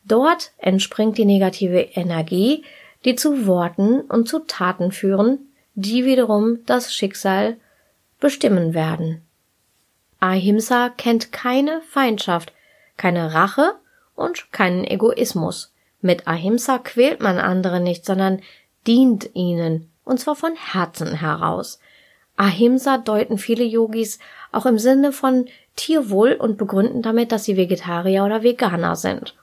Dort 0.04 0.52
entspringt 0.58 1.18
die 1.18 1.26
negative 1.26 1.80
Energie, 1.80 2.64
die 3.06 3.16
zu 3.16 3.46
Worten 3.46 4.02
und 4.02 4.28
zu 4.28 4.40
Taten 4.40 4.92
führen, 4.92 5.48
die 5.76 6.06
wiederum 6.06 6.66
das 6.66 6.94
Schicksal 6.94 7.58
bestimmen 8.20 8.74
werden. 8.74 9.22
Ahimsa 10.20 10.90
kennt 10.90 11.32
keine 11.32 11.82
Feindschaft, 11.90 12.54
keine 12.98 13.34
Rache 13.34 13.76
und 14.16 14.52
keinen 14.52 14.84
Egoismus. 14.84 15.74
Mit 16.02 16.28
Ahimsa 16.28 16.78
quält 16.78 17.22
man 17.22 17.38
andere 17.38 17.80
nicht, 17.80 18.06
sondern 18.06 18.42
dient 18.86 19.30
ihnen, 19.34 19.90
und 20.04 20.20
zwar 20.20 20.36
von 20.36 20.56
Herzen 20.56 21.16
heraus. 21.16 21.80
Ahimsa 22.38 22.98
deuten 22.98 23.38
viele 23.38 23.64
Yogis 23.64 24.20
auch 24.52 24.66
im 24.66 24.78
Sinne 24.78 25.12
von 25.12 25.48
Tierwohl 25.76 26.34
und 26.34 26.58
begründen 26.58 27.02
damit, 27.02 27.32
dass 27.32 27.46
sie 27.46 27.58
Vegetarier 27.58 28.24
oder 28.24 28.44
Veganer 28.44 28.96
sind. 28.96 29.36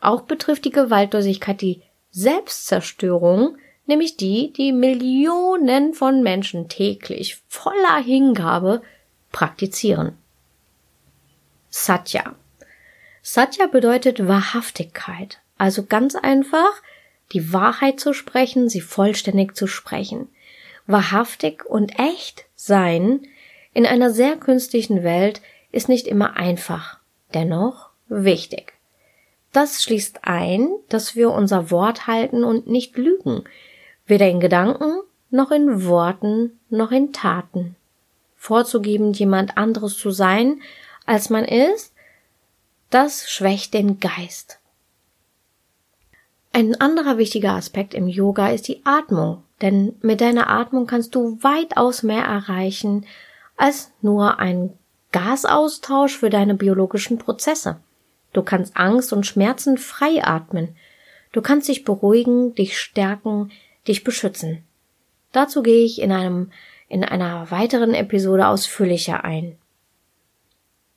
Auch 0.00 0.22
betrifft 0.22 0.64
die 0.64 0.70
Gewaltlosigkeit 0.70 1.60
die 1.60 1.82
Selbstzerstörung, 2.10 3.56
nämlich 3.86 4.16
die, 4.16 4.52
die 4.52 4.72
Millionen 4.72 5.94
von 5.94 6.22
Menschen 6.22 6.68
täglich 6.68 7.42
voller 7.48 7.96
Hingabe 8.02 8.82
praktizieren. 9.32 10.16
Satya 11.70 12.34
Satya 13.26 13.68
bedeutet 13.68 14.28
Wahrhaftigkeit, 14.28 15.38
also 15.56 15.84
ganz 15.84 16.14
einfach, 16.14 16.82
die 17.32 17.54
Wahrheit 17.54 17.98
zu 17.98 18.12
sprechen, 18.12 18.68
sie 18.68 18.82
vollständig 18.82 19.56
zu 19.56 19.66
sprechen. 19.66 20.28
Wahrhaftig 20.86 21.64
und 21.64 21.98
echt 21.98 22.44
sein 22.54 23.26
in 23.72 23.86
einer 23.86 24.10
sehr 24.10 24.36
künstlichen 24.36 25.02
Welt 25.04 25.40
ist 25.72 25.88
nicht 25.88 26.06
immer 26.06 26.36
einfach, 26.36 26.98
dennoch 27.32 27.88
wichtig. 28.08 28.74
Das 29.54 29.82
schließt 29.82 30.18
ein, 30.24 30.68
dass 30.90 31.16
wir 31.16 31.30
unser 31.30 31.70
Wort 31.70 32.06
halten 32.06 32.44
und 32.44 32.66
nicht 32.66 32.98
lügen, 32.98 33.44
weder 34.04 34.28
in 34.28 34.38
Gedanken 34.38 35.00
noch 35.30 35.50
in 35.50 35.86
Worten 35.86 36.60
noch 36.68 36.92
in 36.92 37.14
Taten. 37.14 37.74
Vorzugeben, 38.36 39.14
jemand 39.14 39.56
anderes 39.56 39.96
zu 39.96 40.10
sein, 40.10 40.60
als 41.06 41.30
man 41.30 41.46
ist, 41.46 41.93
das 42.90 43.28
schwächt 43.28 43.74
den 43.74 44.00
Geist. 44.00 44.58
Ein 46.52 46.80
anderer 46.80 47.18
wichtiger 47.18 47.52
Aspekt 47.54 47.94
im 47.94 48.06
Yoga 48.06 48.50
ist 48.50 48.68
die 48.68 48.80
Atmung, 48.84 49.42
denn 49.60 49.96
mit 50.02 50.20
deiner 50.20 50.48
Atmung 50.48 50.86
kannst 50.86 51.14
du 51.14 51.42
weitaus 51.42 52.02
mehr 52.02 52.22
erreichen 52.22 53.06
als 53.56 53.90
nur 54.02 54.38
ein 54.38 54.72
Gasaustausch 55.10 56.16
für 56.16 56.30
deine 56.30 56.54
biologischen 56.54 57.18
Prozesse. 57.18 57.80
Du 58.32 58.42
kannst 58.42 58.76
Angst 58.76 59.12
und 59.12 59.26
Schmerzen 59.26 59.78
frei 59.78 60.24
atmen. 60.24 60.76
Du 61.32 61.40
kannst 61.40 61.68
dich 61.68 61.84
beruhigen, 61.84 62.54
dich 62.54 62.78
stärken, 62.78 63.50
dich 63.86 64.04
beschützen. 64.04 64.64
Dazu 65.32 65.62
gehe 65.62 65.84
ich 65.84 66.00
in 66.00 66.12
einem, 66.12 66.52
in 66.88 67.04
einer 67.04 67.50
weiteren 67.50 67.94
Episode 67.94 68.46
ausführlicher 68.46 69.24
ein. 69.24 69.56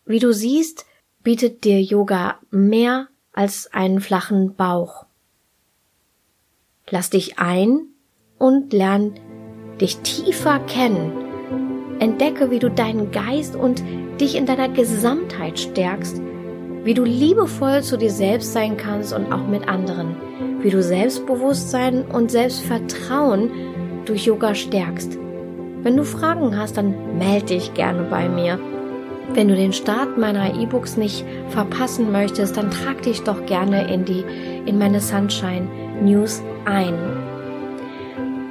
Wie 0.05 0.19
du 0.19 0.33
siehst, 0.33 0.85
bietet 1.27 1.65
dir 1.65 1.81
Yoga 1.81 2.35
mehr 2.51 3.09
als 3.33 3.69
einen 3.73 3.99
flachen 3.99 4.55
Bauch. 4.55 5.07
Lass 6.89 7.09
dich 7.09 7.37
ein 7.37 7.87
und 8.37 8.71
lern 8.71 9.11
dich 9.81 9.97
tiefer 9.97 10.59
kennen. 10.59 11.11
Entdecke, 11.99 12.49
wie 12.49 12.59
du 12.59 12.71
deinen 12.71 13.11
Geist 13.11 13.57
und 13.57 13.83
dich 14.21 14.35
in 14.35 14.45
deiner 14.45 14.69
Gesamtheit 14.69 15.59
stärkst, 15.59 16.21
wie 16.85 16.93
du 16.93 17.03
liebevoll 17.03 17.83
zu 17.83 17.97
dir 17.97 18.11
selbst 18.11 18.53
sein 18.53 18.77
kannst 18.77 19.11
und 19.11 19.29
auch 19.29 19.47
mit 19.47 19.67
anderen, 19.67 20.15
wie 20.61 20.69
du 20.69 20.81
Selbstbewusstsein 20.81 22.05
und 22.05 22.31
Selbstvertrauen 22.31 23.51
durch 24.05 24.27
Yoga 24.27 24.55
stärkst. 24.55 25.17
Wenn 25.83 25.97
du 25.97 26.05
Fragen 26.05 26.57
hast, 26.57 26.77
dann 26.77 27.17
melde 27.17 27.47
dich 27.47 27.73
gerne 27.73 28.03
bei 28.03 28.29
mir. 28.29 28.76
Wenn 29.33 29.49
du 29.49 29.55
den 29.55 29.73
Start 29.73 30.17
meiner 30.17 30.55
E-Books 30.55 30.97
nicht 30.97 31.25
verpassen 31.49 32.11
möchtest, 32.11 32.57
dann 32.57 32.71
trag 32.71 33.01
dich 33.01 33.23
doch 33.23 33.45
gerne 33.45 33.91
in 33.93 34.05
die 34.05 34.23
in 34.65 34.77
meine 34.77 35.01
Sunshine 35.01 35.67
News 36.01 36.41
ein. 36.65 36.95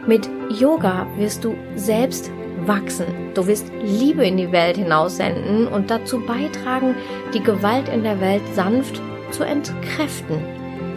Mit 0.07 0.29
Yoga 0.51 1.07
wirst 1.17 1.45
du 1.45 1.55
selbst 1.75 2.31
wachsen. 2.67 3.07
Du 3.35 3.47
wirst 3.47 3.71
Liebe 3.83 4.25
in 4.27 4.37
die 4.37 4.53
Welt 4.53 4.77
hinaussenden 4.77 5.67
und 5.67 5.91
dazu 5.91 6.21
beitragen, 6.21 6.95
die 7.35 7.43
Gewalt 7.43 7.89
in 7.89 8.03
der 8.03 8.21
Welt 8.21 8.43
sanft 8.55 9.01
zu 9.31 9.45
entkräften. 9.45 10.39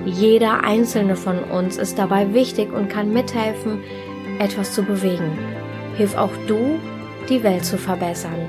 Jeder 0.05 0.63
einzelne 0.63 1.15
von 1.15 1.39
uns 1.39 1.77
ist 1.77 1.97
dabei 1.97 2.33
wichtig 2.33 2.71
und 2.71 2.89
kann 2.89 3.11
mithelfen, 3.11 3.79
etwas 4.39 4.73
zu 4.73 4.83
bewegen. 4.83 5.37
Hilf 5.97 6.15
auch 6.15 6.31
du, 6.47 6.79
die 7.29 7.43
Welt 7.43 7.65
zu 7.65 7.77
verbessern. 7.77 8.47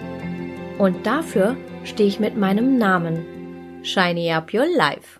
Und 0.80 1.06
dafür 1.06 1.58
stehe 1.84 2.08
ich 2.08 2.20
mit 2.20 2.38
meinem 2.38 2.78
Namen. 2.78 3.82
Shiny 3.82 4.32
Up 4.32 4.54
Your 4.54 4.64
Life. 4.64 5.19